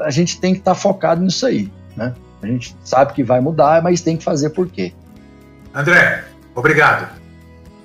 a 0.00 0.10
gente 0.10 0.40
tem 0.40 0.52
que 0.52 0.60
estar 0.60 0.74
tá 0.74 0.80
focado 0.80 1.22
nisso 1.22 1.46
aí. 1.46 1.70
Né? 1.96 2.14
A 2.42 2.46
gente 2.46 2.76
sabe 2.84 3.12
que 3.12 3.22
vai 3.22 3.40
mudar, 3.40 3.82
mas 3.82 4.00
tem 4.00 4.16
que 4.16 4.24
fazer 4.24 4.50
por 4.50 4.68
quê. 4.68 4.92
André, 5.74 6.24
obrigado. 6.54 7.23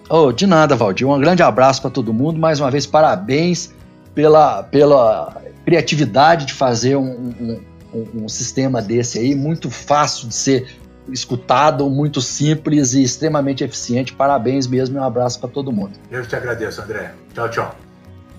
Oh, 0.09 0.31
de 0.31 0.47
nada, 0.47 0.75
Valdir. 0.75 1.07
Um 1.07 1.19
grande 1.19 1.43
abraço 1.43 1.81
para 1.81 1.91
todo 1.91 2.11
mundo. 2.11 2.39
Mais 2.39 2.59
uma 2.59 2.71
vez, 2.71 2.87
parabéns 2.87 3.71
pela, 4.15 4.63
pela 4.63 5.39
criatividade 5.63 6.47
de 6.47 6.53
fazer 6.53 6.95
um, 6.95 7.31
um, 7.39 7.61
um, 7.93 8.23
um 8.23 8.29
sistema 8.29 8.81
desse 8.81 9.19
aí, 9.19 9.35
muito 9.35 9.69
fácil 9.69 10.27
de 10.27 10.33
ser 10.33 10.67
escutado, 11.11 11.87
muito 11.89 12.21
simples 12.21 12.93
e 12.93 13.03
extremamente 13.03 13.63
eficiente. 13.63 14.13
Parabéns 14.13 14.65
mesmo 14.65 14.97
e 14.97 14.99
um 14.99 15.03
abraço 15.03 15.39
para 15.39 15.49
todo 15.49 15.71
mundo. 15.71 15.91
Eu 16.09 16.25
te 16.25 16.35
agradeço, 16.35 16.81
André. 16.81 17.13
Tchau, 17.33 17.49
tchau. 17.49 17.75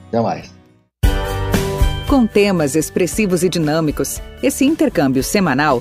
Até 0.08 0.20
mais. 0.20 0.52
Com 2.08 2.26
temas 2.26 2.74
expressivos 2.74 3.44
e 3.44 3.48
dinâmicos, 3.48 4.20
esse 4.42 4.64
intercâmbio 4.64 5.22
semanal 5.22 5.80